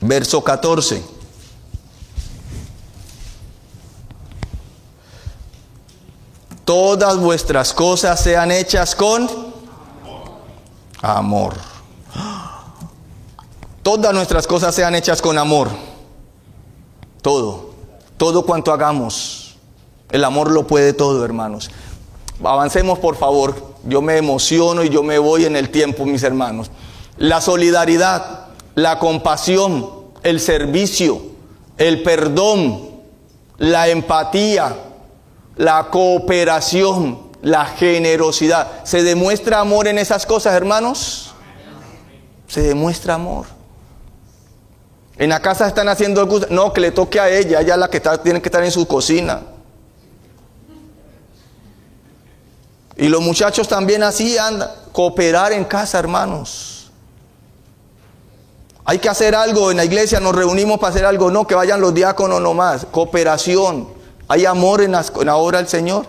verso 0.01 0.43
14. 0.43 1.20
Todas 6.71 7.17
vuestras 7.17 7.73
cosas 7.73 8.23
sean 8.23 8.49
hechas 8.49 8.95
con 8.95 9.27
amor. 11.01 11.53
Todas 13.83 14.13
nuestras 14.13 14.47
cosas 14.47 14.73
sean 14.73 14.95
hechas 14.95 15.21
con 15.21 15.37
amor. 15.37 15.67
Todo. 17.21 17.71
Todo 18.15 18.45
cuanto 18.45 18.71
hagamos. 18.71 19.57
El 20.11 20.23
amor 20.23 20.49
lo 20.49 20.65
puede 20.65 20.93
todo, 20.93 21.25
hermanos. 21.25 21.69
Avancemos, 22.41 22.99
por 22.99 23.17
favor. 23.17 23.53
Yo 23.83 24.01
me 24.01 24.15
emociono 24.15 24.85
y 24.85 24.89
yo 24.89 25.03
me 25.03 25.19
voy 25.19 25.43
en 25.43 25.57
el 25.57 25.71
tiempo, 25.71 26.05
mis 26.05 26.23
hermanos. 26.23 26.71
La 27.17 27.41
solidaridad, 27.41 28.45
la 28.75 28.97
compasión, 28.97 29.89
el 30.23 30.39
servicio, 30.39 31.21
el 31.77 32.01
perdón, 32.01 32.91
la 33.57 33.89
empatía, 33.89 34.73
la 35.55 35.89
cooperación, 35.89 37.31
la 37.41 37.65
generosidad. 37.65 38.83
¿Se 38.83 39.03
demuestra 39.03 39.59
amor 39.59 39.87
en 39.87 39.97
esas 39.97 40.25
cosas, 40.25 40.53
hermanos? 40.53 41.33
Se 42.47 42.61
demuestra 42.61 43.15
amor. 43.15 43.47
En 45.17 45.29
la 45.29 45.39
casa 45.39 45.67
están 45.67 45.87
haciendo 45.87 46.21
algo, 46.21 46.39
no, 46.49 46.73
que 46.73 46.81
le 46.81 46.91
toque 46.91 47.19
a 47.19 47.29
ella, 47.29 47.61
ella 47.61 47.73
es 47.73 47.79
la 47.79 47.89
que 47.89 48.01
tiene 48.23 48.41
que 48.41 48.49
estar 48.49 48.63
en 48.63 48.71
su 48.71 48.87
cocina. 48.87 49.41
Y 52.97 53.07
los 53.07 53.21
muchachos 53.21 53.67
también 53.67 54.03
así 54.03 54.37
andan, 54.37 54.69
cooperar 54.91 55.53
en 55.53 55.65
casa, 55.65 55.99
hermanos. 55.99 56.91
Hay 58.83 58.99
que 58.99 59.09
hacer 59.09 59.35
algo 59.35 59.71
en 59.71 59.77
la 59.77 59.85
iglesia, 59.85 60.19
nos 60.19 60.35
reunimos 60.35 60.79
para 60.79 60.93
hacer 60.93 61.05
algo, 61.05 61.29
no, 61.29 61.45
que 61.45 61.55
vayan 61.55 61.79
los 61.81 61.93
diáconos 61.93 62.41
nomás, 62.41 62.85
cooperación. 62.85 64.00
Hay 64.31 64.45
amor 64.45 64.81
en, 64.81 64.95
en 64.95 65.25
la 65.25 65.35
obra 65.35 65.57
del 65.57 65.67
Señor. 65.67 66.05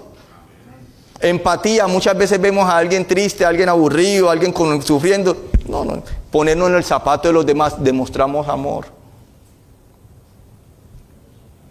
Empatía, 1.18 1.88
muchas 1.88 2.16
veces 2.16 2.40
vemos 2.40 2.68
a 2.68 2.76
alguien 2.76 3.04
triste, 3.04 3.44
a 3.44 3.48
alguien 3.48 3.68
aburrido, 3.68 4.28
a 4.28 4.32
alguien 4.32 4.54
sufriendo. 4.84 5.36
No, 5.66 5.84
no, 5.84 6.04
ponernos 6.30 6.68
en 6.68 6.76
el 6.76 6.84
zapato 6.84 7.26
de 7.26 7.34
los 7.34 7.44
demás, 7.44 7.82
demostramos 7.82 8.48
amor. 8.48 8.86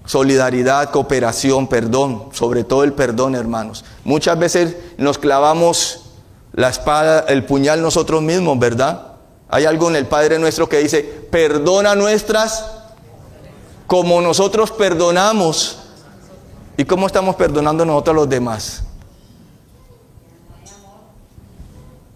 Solidaridad, 0.06 0.90
cooperación, 0.90 1.68
perdón, 1.68 2.26
sobre 2.34 2.66
todo 2.66 2.84
el 2.84 2.92
perdón, 2.92 3.34
hermanos. 3.36 3.86
Muchas 4.04 4.38
veces 4.38 4.76
nos 4.98 5.18
clavamos 5.18 6.02
la 6.52 6.68
espada, 6.68 7.24
el 7.30 7.46
puñal 7.46 7.82
nosotros 7.82 8.22
mismos, 8.22 8.60
¿verdad? 8.60 9.14
Hay 9.48 9.64
algo 9.64 9.90
en 9.90 9.96
el 9.96 10.06
Padre 10.06 10.38
nuestro 10.38 10.68
que 10.68 10.80
dice, 10.80 11.02
perdona 11.02 11.96
nuestras 11.96 12.66
como 13.88 14.20
nosotros 14.20 14.72
perdonamos. 14.72 15.78
¿Y 16.82 16.86
cómo 16.86 17.06
estamos 17.06 17.36
perdonando 17.36 17.86
nosotros 17.86 18.16
a 18.16 18.20
los 18.22 18.28
demás? 18.28 18.82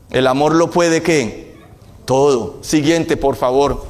El 0.09 0.25
amor 0.25 0.55
lo 0.55 0.71
puede 0.71 1.03
que 1.03 1.55
todo. 2.03 2.57
Siguiente, 2.63 3.15
por 3.15 3.35
favor. 3.35 3.85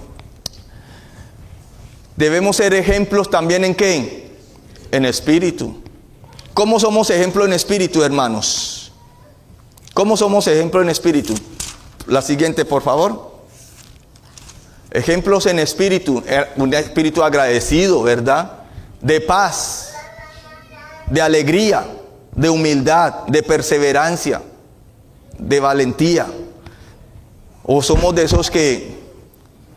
Debemos 2.17 2.57
ser 2.57 2.73
ejemplos 2.73 3.29
también 3.29 3.63
en 3.63 3.73
qué? 3.73 4.35
En 4.91 5.05
espíritu. 5.05 5.81
¿Cómo 6.53 6.77
somos 6.77 7.09
ejemplo 7.09 7.45
en 7.45 7.53
espíritu, 7.53 8.03
hermanos? 8.03 8.91
¿Cómo 9.93 10.17
somos 10.17 10.45
ejemplo 10.47 10.81
en 10.81 10.89
espíritu? 10.89 11.35
La 12.05 12.21
siguiente, 12.21 12.65
por 12.65 12.81
favor. 12.81 13.31
Ejemplos 14.91 15.45
en 15.45 15.59
espíritu, 15.59 16.21
eh, 16.27 16.47
un 16.57 16.73
espíritu 16.73 17.23
agradecido, 17.23 18.03
¿verdad? 18.03 18.63
De 18.99 19.21
paz, 19.21 19.84
de 21.09 21.21
alegría, 21.21 21.85
de 22.35 22.49
humildad, 22.49 23.25
de 23.27 23.43
perseverancia, 23.43 24.41
de 25.37 25.59
valentía. 25.59 26.27
O 27.63 27.81
somos 27.81 28.13
de 28.13 28.23
esos 28.23 28.51
que 28.51 28.95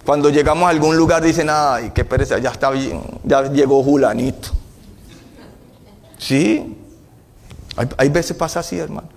cuando 0.05 0.31
llegamos 0.31 0.65
a 0.65 0.71
algún 0.71 0.97
lugar 0.97 1.23
dicen, 1.23 1.49
ay, 1.51 1.93
qué 1.95 2.05
pereza, 2.05 2.39
ya 2.39 2.51
está 2.51 2.71
bien, 2.71 3.03
ya 3.25 3.43
llegó 3.51 3.83
Julanito. 3.83 4.49
Sí, 6.19 6.77
hay, 7.97 8.09
veces 8.09 8.37
pasa 8.37 8.61
así, 8.61 8.79
hermano. 8.79 9.09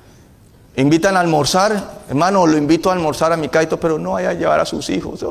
Invitan 0.76 1.18
a 1.18 1.22
almorzar, 1.22 2.02
hermano, 2.08 2.46
lo 2.46 2.58
invito 2.58 2.90
a 2.90 2.94
almorzar 2.94 3.34
a 3.34 3.38
mi 3.38 3.50
caito, 3.50 3.80
pero 3.80 3.98
no 3.98 4.12
vaya 4.12 4.30
a 4.30 4.34
llevar 4.34 4.60
a 4.60 4.66
sus 4.66 4.90
hijos. 4.90 5.26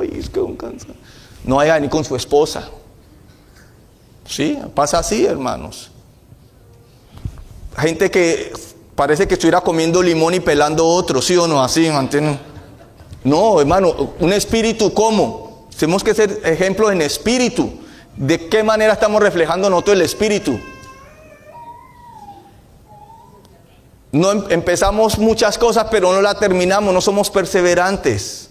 No 1.44 1.56
vaya 1.56 1.78
ni 1.78 1.88
con 1.88 2.04
su 2.04 2.16
esposa. 2.16 2.68
Sí, 4.26 4.58
pasa 4.74 4.98
así, 4.98 5.24
hermanos. 5.24 5.89
Gente 7.76 8.10
que 8.10 8.52
parece 8.94 9.26
que 9.26 9.34
estuviera 9.34 9.60
comiendo 9.60 10.02
limón 10.02 10.34
y 10.34 10.40
pelando 10.40 10.86
otro, 10.86 11.22
¿sí 11.22 11.36
o 11.36 11.46
no? 11.46 11.62
Así, 11.62 11.88
mantienen. 11.90 12.38
No, 13.24 13.60
hermano, 13.60 14.14
un 14.18 14.32
espíritu 14.32 14.92
¿cómo? 14.94 15.68
Tenemos 15.78 16.04
que 16.04 16.14
ser 16.14 16.40
ejemplos 16.44 16.92
en 16.92 17.02
espíritu. 17.02 17.70
¿De 18.16 18.48
qué 18.48 18.62
manera 18.62 18.92
estamos 18.92 19.22
reflejando 19.22 19.70
nosotros 19.70 19.96
el 19.96 20.02
espíritu? 20.02 20.58
No 24.12 24.32
em- 24.32 24.44
empezamos 24.50 25.18
muchas 25.18 25.56
cosas, 25.56 25.86
pero 25.90 26.12
no 26.12 26.20
la 26.20 26.34
terminamos, 26.34 26.92
no 26.92 27.00
somos 27.00 27.30
perseverantes. 27.30 28.50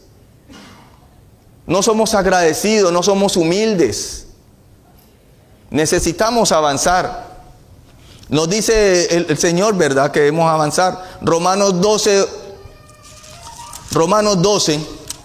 No 1.68 1.84
somos 1.84 2.16
agradecidos, 2.16 2.92
no 2.92 3.04
somos 3.04 3.38
humildes. 3.38 4.28
Necesitamos 5.70 6.52
avanzar. 6.52 7.29
Nos 8.30 8.48
dice 8.48 9.16
el, 9.16 9.38
Señor, 9.38 9.76
¿verdad? 9.76 10.12
Que 10.12 10.20
debemos 10.20 10.50
avanzar. 10.50 11.18
Romanos 11.22 11.82
12, 11.82 12.28
Romanos 13.92 14.42
12, 14.42 14.80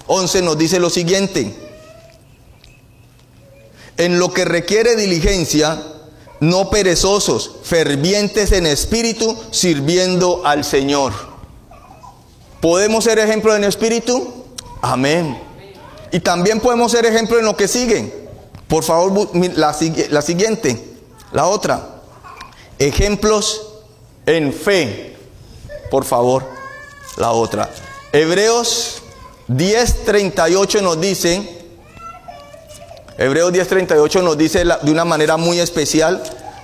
11 0.06 0.42
nos 0.42 0.56
dice 0.56 0.80
lo 0.80 0.88
siguiente. 0.88 1.54
En 3.98 4.18
lo 4.18 4.32
que 4.32 4.46
requiere 4.46 4.96
diligencia, 4.96 5.80
no 6.40 6.70
perezosos, 6.70 7.56
fervientes 7.62 8.52
en 8.52 8.66
espíritu, 8.66 9.36
sirviendo 9.50 10.40
al 10.46 10.64
Señor. 10.64 11.12
¿Podemos 12.62 13.04
ser 13.04 13.18
ejemplo 13.18 13.54
en 13.54 13.64
espíritu? 13.64 14.44
Amén. 14.80 15.38
Y 16.10 16.20
también 16.20 16.58
podemos 16.58 16.90
ser 16.90 17.04
ejemplo 17.04 17.38
en 17.38 17.44
lo 17.44 17.54
que 17.54 17.68
sigue. 17.68 18.28
Por 18.66 18.82
favor, 18.82 19.30
la 19.34 20.22
siguiente, 20.22 20.96
la 21.32 21.46
otra. 21.46 21.93
Ejemplos 22.78 23.62
en 24.26 24.52
fe. 24.52 25.16
Por 25.90 26.04
favor, 26.04 26.44
la 27.16 27.32
otra. 27.32 27.70
Hebreos 28.12 29.02
10:38 29.48 30.82
nos 30.82 31.00
dice, 31.00 31.66
Hebreos 33.18 33.52
10:38 33.52 34.22
nos 34.22 34.38
dice 34.38 34.64
de 34.64 34.90
una 34.90 35.04
manera 35.04 35.36
muy 35.36 35.60
especial 35.60 36.22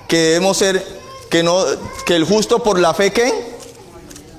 que 0.08 0.18
debemos 0.18 0.56
ser, 0.56 0.84
que, 1.28 1.42
no, 1.42 1.64
que 2.04 2.16
el 2.16 2.24
justo 2.24 2.62
por 2.62 2.78
la 2.78 2.94
fe 2.94 3.12
que 3.12 3.32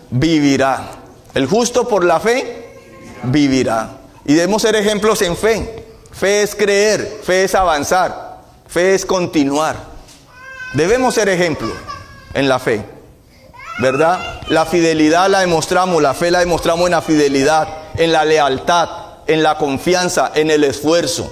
vivirá. 0.09 0.91
El 1.34 1.45
justo 1.45 1.88
por 1.88 2.03
la 2.03 2.19
fe 2.19 2.78
vivirá. 3.24 3.97
Y 4.26 4.34
debemos 4.34 4.61
ser 4.61 4.76
ejemplos 4.76 5.22
en 5.22 5.38
fe. 5.38 5.86
Fe 6.11 6.43
es 6.43 6.55
creer, 6.55 7.22
fe 7.24 7.45
es 7.45 7.55
avanzar, 7.55 8.41
fe 8.67 8.93
es 8.93 9.05
continuar. 9.05 9.91
Debemos 10.74 11.13
ser 11.15 11.28
ejemplos 11.30 11.74
en 12.34 12.47
la 12.47 12.59
fe. 12.59 12.86
¿Verdad? 13.80 14.41
La 14.47 14.65
fidelidad 14.65 15.30
la 15.30 15.39
demostramos, 15.39 16.01
la 16.01 16.13
fe 16.13 16.30
la 16.30 16.39
demostramos 16.39 16.86
en 16.86 16.91
la 16.91 17.01
fidelidad, 17.01 17.67
en 17.95 18.11
la 18.11 18.26
lealtad, 18.26 18.89
en 19.28 19.43
la 19.43 19.57
confianza, 19.57 20.32
en 20.36 20.51
el 20.51 20.63
esfuerzo. 20.63 21.32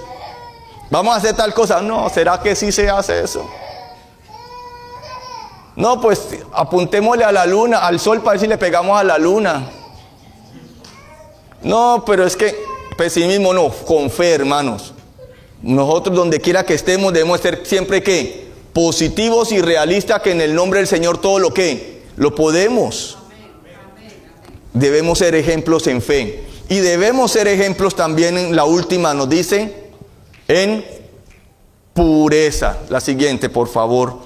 Vamos 0.90 1.14
a 1.14 1.18
hacer 1.18 1.36
tal 1.36 1.54
cosa. 1.54 1.80
No, 1.80 2.08
¿será 2.08 2.40
que 2.40 2.56
sí 2.56 2.72
se 2.72 2.90
hace 2.90 3.22
eso? 3.22 3.48
No, 5.76 6.00
pues 6.00 6.26
apuntémosle 6.52 7.24
a 7.24 7.32
la 7.32 7.46
luna, 7.46 7.78
al 7.78 8.00
sol 8.00 8.20
para 8.20 8.32
ver 8.32 8.40
si 8.40 8.46
le 8.46 8.58
pegamos 8.58 8.98
a 8.98 9.04
la 9.04 9.16
luna. 9.16 9.70
No, 11.62 12.02
pero 12.04 12.26
es 12.26 12.36
que 12.36 12.56
pesimismo 12.96 13.54
no, 13.54 13.70
con 13.70 14.10
fe, 14.10 14.34
hermanos. 14.34 14.92
Nosotros 15.62 16.16
donde 16.16 16.40
quiera 16.40 16.64
que 16.64 16.74
estemos 16.74 17.12
debemos 17.12 17.40
ser 17.40 17.64
siempre 17.64 18.02
que 18.02 18.49
positivos 18.80 19.52
y 19.52 19.60
realistas 19.60 20.22
que 20.22 20.30
en 20.30 20.40
el 20.40 20.54
nombre 20.54 20.80
del 20.80 20.86
Señor 20.86 21.20
todo 21.20 21.38
lo 21.38 21.52
que 21.52 22.00
lo 22.16 22.34
podemos. 22.34 23.18
Debemos 24.72 25.18
ser 25.18 25.34
ejemplos 25.34 25.86
en 25.86 26.00
fe 26.00 26.44
y 26.70 26.78
debemos 26.78 27.30
ser 27.30 27.46
ejemplos 27.46 27.94
también 27.94 28.38
en 28.38 28.56
la 28.56 28.64
última 28.64 29.12
nos 29.12 29.28
dice 29.28 29.90
en 30.48 30.82
pureza. 31.92 32.78
La 32.88 33.02
siguiente, 33.02 33.50
por 33.50 33.68
favor. 33.68 34.16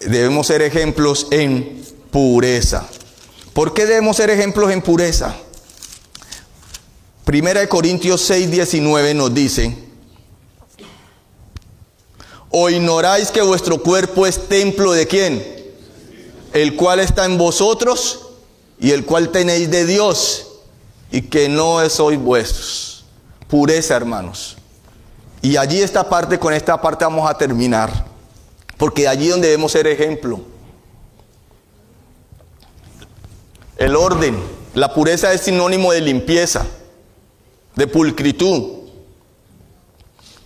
Debemos 0.00 0.48
ser 0.48 0.60
ejemplos 0.60 1.28
en 1.30 1.82
pureza. 2.10 2.86
¿Por 3.54 3.72
qué 3.72 3.86
debemos 3.86 4.18
ser 4.18 4.28
ejemplos 4.28 4.70
en 4.70 4.82
pureza? 4.82 5.34
Primera 7.24 7.60
de 7.60 7.68
Corintios 7.68 8.20
6, 8.20 8.50
19 8.50 9.14
nos 9.14 9.32
dice, 9.32 9.85
¿o 12.50 12.70
ignoráis 12.70 13.30
que 13.30 13.42
vuestro 13.42 13.82
cuerpo 13.82 14.26
es 14.26 14.48
templo 14.48 14.92
de 14.92 15.06
quién? 15.06 15.44
El 16.52 16.76
cual 16.76 17.00
está 17.00 17.24
en 17.24 17.38
vosotros 17.38 18.26
y 18.78 18.92
el 18.92 19.04
cual 19.04 19.30
tenéis 19.30 19.70
de 19.70 19.84
Dios 19.84 20.46
y 21.10 21.22
que 21.22 21.48
no 21.48 21.88
sois 21.88 22.18
vuestros. 22.18 23.04
Pureza, 23.48 23.96
hermanos. 23.96 24.56
Y 25.42 25.56
allí 25.56 25.80
esta 25.80 26.08
parte, 26.08 26.38
con 26.38 26.52
esta 26.52 26.80
parte 26.80 27.04
vamos 27.04 27.28
a 27.30 27.38
terminar, 27.38 27.90
porque 28.76 29.06
allí 29.06 29.28
donde 29.28 29.48
debemos 29.48 29.72
ser 29.72 29.86
ejemplo. 29.86 30.40
El 33.76 33.94
orden, 33.94 34.42
la 34.74 34.92
pureza 34.92 35.32
es 35.32 35.42
sinónimo 35.42 35.92
de 35.92 36.00
limpieza, 36.00 36.66
de 37.74 37.86
pulcritud. 37.86 38.75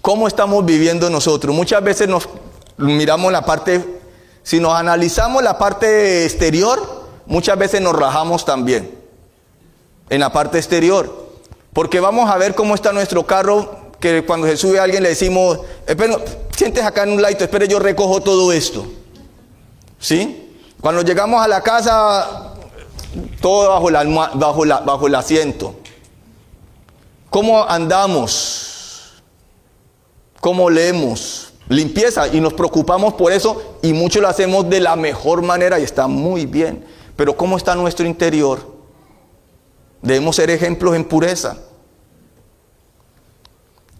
¿Cómo 0.02 0.26
estamos 0.28 0.64
viviendo 0.64 1.10
nosotros? 1.10 1.54
Muchas 1.54 1.82
veces 1.82 2.08
nos 2.08 2.28
miramos 2.78 3.30
la 3.32 3.44
parte, 3.44 4.00
si 4.42 4.58
nos 4.60 4.74
analizamos 4.74 5.42
la 5.42 5.58
parte 5.58 6.24
exterior, 6.24 7.06
muchas 7.26 7.58
veces 7.58 7.80
nos 7.80 7.94
rajamos 7.94 8.44
también 8.44 8.90
en 10.08 10.20
la 10.20 10.32
parte 10.32 10.58
exterior. 10.58 11.28
Porque 11.72 12.00
vamos 12.00 12.30
a 12.30 12.36
ver 12.36 12.54
cómo 12.54 12.74
está 12.74 12.92
nuestro 12.92 13.26
carro, 13.26 13.90
que 14.00 14.24
cuando 14.24 14.46
se 14.46 14.56
sube 14.56 14.80
a 14.80 14.84
alguien 14.84 15.02
le 15.02 15.10
decimos, 15.10 15.60
espera, 15.86 16.16
sientes 16.56 16.82
acá 16.84 17.02
en 17.02 17.12
un 17.12 17.22
laito, 17.22 17.44
espere, 17.44 17.68
yo 17.68 17.78
recojo 17.78 18.20
todo 18.22 18.50
esto. 18.52 18.86
¿Sí? 19.98 20.56
Cuando 20.80 21.02
llegamos 21.02 21.44
a 21.44 21.46
la 21.46 21.60
casa, 21.62 22.54
todo 23.42 23.68
bajo, 23.68 23.90
la, 23.90 24.02
bajo, 24.34 24.64
la- 24.64 24.80
bajo 24.80 25.06
el 25.06 25.14
asiento. 25.14 25.74
¿Cómo 27.28 27.62
andamos? 27.68 28.69
¿Cómo 30.40 30.70
leemos? 30.70 31.52
Limpieza 31.68 32.26
y 32.28 32.40
nos 32.40 32.54
preocupamos 32.54 33.14
por 33.14 33.30
eso 33.30 33.76
y 33.82 33.92
muchos 33.92 34.20
lo 34.20 34.28
hacemos 34.28 34.68
de 34.68 34.80
la 34.80 34.96
mejor 34.96 35.42
manera 35.42 35.78
y 35.78 35.84
está 35.84 36.08
muy 36.08 36.46
bien. 36.46 36.84
Pero 37.14 37.36
¿cómo 37.36 37.56
está 37.56 37.74
nuestro 37.74 38.06
interior? 38.06 38.58
Debemos 40.02 40.36
ser 40.36 40.50
ejemplos 40.50 40.96
en 40.96 41.04
pureza. 41.04 41.58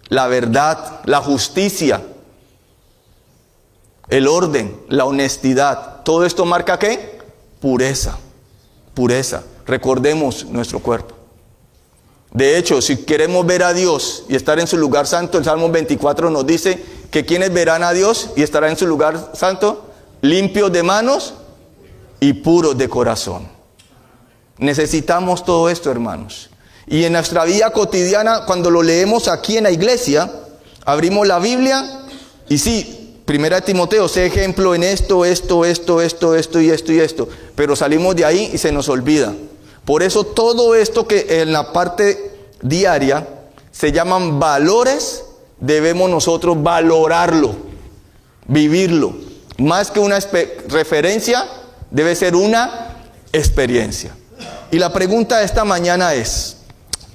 La 0.09 0.27
verdad, 0.27 0.99
la 1.05 1.21
justicia, 1.21 2.01
el 4.09 4.27
orden, 4.27 4.81
la 4.89 5.05
honestidad. 5.05 6.03
Todo 6.03 6.25
esto 6.25 6.43
marca 6.45 6.77
qué? 6.77 7.21
Pureza. 7.61 8.17
Pureza. 8.93 9.43
Recordemos 9.65 10.43
nuestro 10.45 10.79
cuerpo. 10.79 11.20
De 12.33 12.57
hecho, 12.57 12.81
si 12.81 12.97
queremos 12.97 13.45
ver 13.45 13.63
a 13.63 13.73
Dios 13.73 14.23
y 14.29 14.35
estar 14.35 14.59
en 14.59 14.67
su 14.67 14.77
lugar 14.77 15.05
santo, 15.05 15.37
el 15.37 15.43
Salmo 15.43 15.69
24 15.69 16.29
nos 16.29 16.47
dice 16.47 16.81
que 17.11 17.25
quienes 17.25 17.51
verán 17.51 17.83
a 17.83 17.91
Dios 17.91 18.29
y 18.37 18.41
estarán 18.41 18.71
en 18.71 18.77
su 18.77 18.87
lugar 18.87 19.31
santo, 19.33 19.91
limpios 20.21 20.71
de 20.71 20.81
manos 20.81 21.33
y 22.21 22.33
puros 22.33 22.77
de 22.77 22.87
corazón. 22.87 23.49
Necesitamos 24.57 25.43
todo 25.43 25.69
esto, 25.69 25.91
hermanos. 25.91 26.49
Y 26.87 27.03
en 27.03 27.13
nuestra 27.13 27.43
vida 27.43 27.71
cotidiana, 27.71 28.45
cuando 28.45 28.71
lo 28.71 28.81
leemos 28.81 29.27
aquí 29.27 29.57
en 29.57 29.63
la 29.63 29.71
iglesia, 29.71 30.31
abrimos 30.85 31.27
la 31.27 31.39
Biblia 31.39 32.05
y 32.47 32.57
sí, 32.57 33.21
primera 33.25 33.61
Timoteo, 33.61 34.07
sé 34.07 34.25
ejemplo 34.25 34.73
en 34.73 34.83
esto, 34.83 35.25
esto, 35.25 35.65
esto, 35.65 36.01
esto, 36.01 36.35
esto 36.35 36.61
y 36.61 36.69
esto 36.69 36.91
y 36.93 36.99
esto, 36.99 37.27
pero 37.55 37.75
salimos 37.75 38.15
de 38.15 38.25
ahí 38.25 38.51
y 38.53 38.57
se 38.57 38.71
nos 38.71 38.87
olvida. 38.87 39.33
Por 39.85 40.03
eso 40.03 40.23
todo 40.23 40.75
esto 40.75 41.07
que 41.07 41.41
en 41.41 41.51
la 41.51 41.73
parte 41.73 42.31
diaria 42.61 43.27
se 43.71 43.91
llaman 43.91 44.39
valores, 44.39 45.23
debemos 45.59 46.09
nosotros 46.09 46.61
valorarlo, 46.61 47.55
vivirlo. 48.47 49.15
Más 49.57 49.91
que 49.91 49.99
una 49.99 50.19
referencia, 50.67 51.47
debe 51.89 52.15
ser 52.15 52.35
una 52.35 52.95
experiencia. 53.33 54.15
Y 54.71 54.79
la 54.79 54.93
pregunta 54.93 55.39
de 55.39 55.45
esta 55.45 55.65
mañana 55.65 56.13
es, 56.13 56.57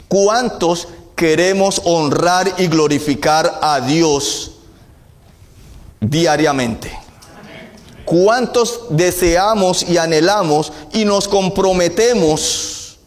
¿cuántos 0.08 0.88
queremos 1.14 1.80
honrar 1.84 2.52
y 2.58 2.66
glorificar 2.66 3.60
a 3.62 3.80
Dios 3.80 4.52
diariamente? 6.00 7.05
¿Cuántos 8.06 8.82
deseamos 8.90 9.82
y 9.82 9.98
anhelamos 9.98 10.72
y 10.92 11.04
nos 11.04 11.28
comprometemos 11.28 12.98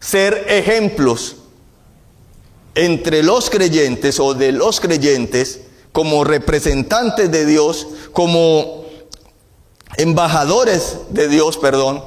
ser 0.00 0.44
ejemplos 0.48 1.36
entre 2.74 3.22
los 3.22 3.50
creyentes 3.50 4.20
o 4.20 4.34
de 4.34 4.52
los 4.52 4.80
creyentes 4.80 5.60
como 5.92 6.24
representantes 6.24 7.30
de 7.30 7.46
Dios, 7.46 7.86
como 8.12 8.84
embajadores 9.96 10.98
de 11.10 11.28
Dios, 11.28 11.56
perdón, 11.56 12.02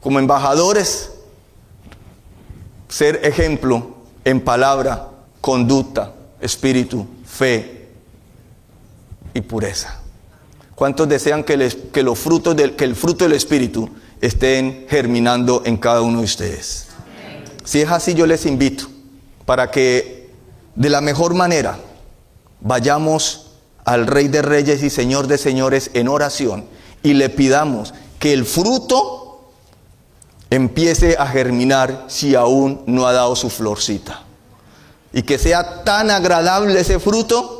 como 0.00 0.20
embajadores, 0.20 1.10
ser 2.88 3.20
ejemplo 3.24 3.96
en 4.24 4.40
palabra, 4.40 5.08
conducta, 5.40 6.12
espíritu, 6.40 7.06
fe 7.24 7.88
y 9.34 9.40
pureza. 9.40 10.05
¿Cuántos 10.76 11.08
desean 11.08 11.42
que, 11.42 11.56
los 11.56 12.18
frutos 12.18 12.54
del, 12.54 12.76
que 12.76 12.84
el 12.84 12.94
fruto 12.94 13.24
del 13.24 13.32
espíritu 13.32 13.88
estén 14.20 14.86
germinando 14.90 15.62
en 15.64 15.78
cada 15.78 16.02
uno 16.02 16.18
de 16.18 16.24
ustedes? 16.26 16.88
Si 17.64 17.80
es 17.80 17.90
así, 17.90 18.12
yo 18.12 18.26
les 18.26 18.44
invito 18.44 18.84
para 19.46 19.70
que 19.70 20.30
de 20.74 20.90
la 20.90 21.00
mejor 21.00 21.32
manera 21.32 21.78
vayamos 22.60 23.52
al 23.86 24.06
Rey 24.06 24.28
de 24.28 24.42
Reyes 24.42 24.82
y 24.82 24.90
Señor 24.90 25.28
de 25.28 25.38
Señores 25.38 25.90
en 25.94 26.08
oración 26.08 26.66
y 27.02 27.14
le 27.14 27.30
pidamos 27.30 27.94
que 28.18 28.34
el 28.34 28.44
fruto 28.44 29.50
empiece 30.50 31.16
a 31.18 31.26
germinar 31.26 32.04
si 32.08 32.34
aún 32.34 32.82
no 32.84 33.06
ha 33.06 33.14
dado 33.14 33.34
su 33.34 33.48
florcita. 33.48 34.24
Y 35.14 35.22
que 35.22 35.38
sea 35.38 35.84
tan 35.84 36.10
agradable 36.10 36.78
ese 36.78 37.00
fruto 37.00 37.55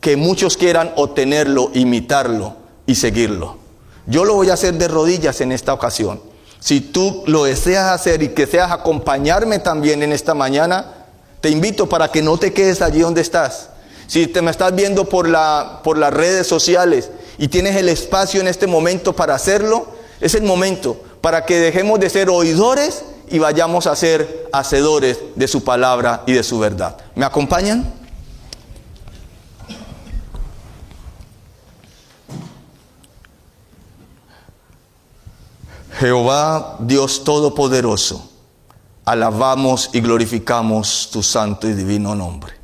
que 0.00 0.16
muchos 0.16 0.56
quieran 0.56 0.92
obtenerlo, 0.96 1.70
imitarlo 1.74 2.54
y 2.86 2.94
seguirlo. 2.94 3.58
Yo 4.06 4.24
lo 4.24 4.34
voy 4.34 4.50
a 4.50 4.54
hacer 4.54 4.74
de 4.74 4.88
rodillas 4.88 5.40
en 5.40 5.52
esta 5.52 5.72
ocasión. 5.72 6.20
Si 6.58 6.80
tú 6.80 7.22
lo 7.26 7.44
deseas 7.44 7.90
hacer 7.90 8.22
y 8.22 8.28
que 8.28 8.46
seas 8.46 8.72
acompañarme 8.72 9.58
también 9.58 10.02
en 10.02 10.12
esta 10.12 10.34
mañana, 10.34 10.94
te 11.40 11.50
invito 11.50 11.88
para 11.88 12.08
que 12.08 12.22
no 12.22 12.38
te 12.38 12.52
quedes 12.52 12.82
allí 12.82 13.00
donde 13.00 13.20
estás. 13.20 13.70
Si 14.06 14.26
te 14.26 14.42
me 14.42 14.50
estás 14.50 14.74
viendo 14.74 15.04
por, 15.08 15.28
la, 15.28 15.80
por 15.84 15.96
las 15.96 16.12
redes 16.12 16.46
sociales 16.46 17.10
y 17.38 17.48
tienes 17.48 17.76
el 17.76 17.88
espacio 17.88 18.40
en 18.40 18.48
este 18.48 18.66
momento 18.66 19.14
para 19.14 19.34
hacerlo, 19.34 19.86
es 20.20 20.34
el 20.34 20.42
momento 20.42 21.00
para 21.20 21.46
que 21.46 21.58
dejemos 21.58 22.00
de 22.00 22.10
ser 22.10 22.28
oidores 22.28 23.04
y 23.30 23.38
vayamos 23.38 23.86
a 23.86 23.94
ser 23.94 24.48
hacedores 24.52 25.18
de 25.36 25.46
su 25.46 25.62
palabra 25.62 26.24
y 26.26 26.32
de 26.32 26.42
su 26.42 26.58
verdad. 26.58 26.96
¿Me 27.14 27.24
acompañan? 27.24 27.99
Jehová 35.98 36.76
Dios 36.80 37.24
Todopoderoso, 37.24 38.30
alabamos 39.04 39.90
y 39.92 40.00
glorificamos 40.00 41.10
tu 41.12 41.22
santo 41.22 41.68
y 41.68 41.72
divino 41.72 42.14
nombre. 42.14 42.54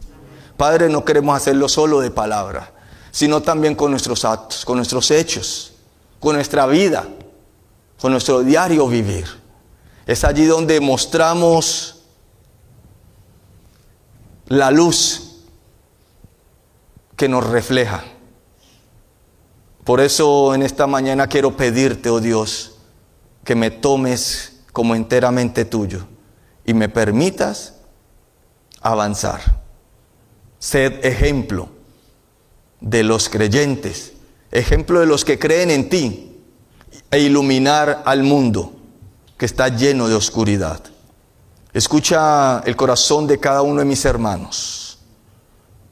Padre, 0.57 0.89
no 0.89 1.05
queremos 1.05 1.37
hacerlo 1.37 1.69
solo 1.69 2.01
de 2.01 2.11
palabra, 2.11 2.73
sino 3.11 3.43
también 3.43 3.75
con 3.75 3.91
nuestros 3.91 4.25
actos, 4.25 4.65
con 4.65 4.77
nuestros 4.77 5.11
hechos, 5.11 5.73
con 6.21 6.37
nuestra 6.37 6.67
vida, 6.67 7.07
con 8.01 8.13
nuestro 8.13 8.43
diario 8.43 8.87
vivir. 8.89 9.27
Es 10.07 10.25
allí 10.25 10.47
donde 10.47 10.81
mostramos 10.81 12.03
la 14.47 14.71
luz 14.71 15.43
que 17.17 17.29
nos 17.29 17.45
refleja. 17.45 18.05
Por 19.85 20.01
eso 20.01 20.55
en 20.55 20.63
esta 20.63 20.87
mañana 20.87 21.27
quiero 21.27 21.57
pedirte, 21.57 22.11
oh 22.11 22.21
Dios, 22.21 22.76
que 23.47 23.55
me 23.55 23.71
tomes 23.71 24.61
como 24.73 24.95
enteramente 24.95 25.65
tuyo 25.65 26.07
y 26.67 26.75
me 26.75 26.91
permitas 26.91 27.75
avanzar. 28.83 29.41
Sed 30.59 31.05
ejemplo 31.05 31.69
de 32.81 33.05
los 33.05 33.29
creyentes, 33.29 34.15
ejemplo 34.51 35.01
de 35.01 35.07
los 35.07 35.25
que 35.25 35.39
creen 35.39 35.71
en 35.71 35.89
ti 35.89 36.43
e 37.11 37.21
iluminar 37.21 38.03
al 38.05 38.25
mundo 38.25 38.73
que 39.39 39.47
está 39.47 39.69
lleno 39.69 40.09
de 40.09 40.17
oscuridad. 40.17 40.83
Escucha 41.73 42.61
el 42.67 42.75
corazón 42.75 43.29
de 43.29 43.39
cada 43.39 43.63
uno 43.63 43.79
de 43.79 43.87
mis 43.87 44.05
hermanos, 44.05 44.99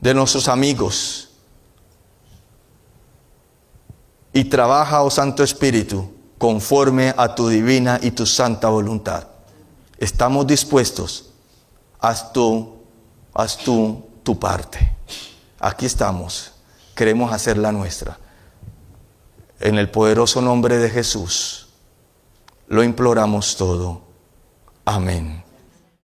de 0.01 0.13
nuestros 0.13 0.49
amigos, 0.49 1.31
y 4.33 4.45
trabaja, 4.45 5.03
oh 5.03 5.11
Santo 5.11 5.45
Espíritu, 5.45 6.14
conforme 6.45 7.15
a 7.17 7.35
tu 7.35 7.49
divina 7.49 7.99
y 8.03 8.11
tu 8.11 8.27
santa 8.27 8.69
voluntad. 8.69 9.29
Estamos 9.97 10.47
dispuestos, 10.47 11.31
haz 11.99 12.35
tú, 12.35 12.83
haz 13.33 13.57
tú 13.57 14.05
tu 14.23 14.39
parte. 14.39 14.95
Aquí 15.59 15.87
estamos, 15.87 16.53
queremos 16.95 17.33
hacer 17.33 17.57
la 17.57 17.73
nuestra. 17.73 18.19
En 19.59 19.79
el 19.79 19.91
poderoso 19.91 20.43
nombre 20.43 20.77
de 20.77 20.91
Jesús, 20.91 21.69
lo 22.69 22.83
imploramos 22.83 23.57
todo. 23.57 24.03
Amén. 24.85 25.44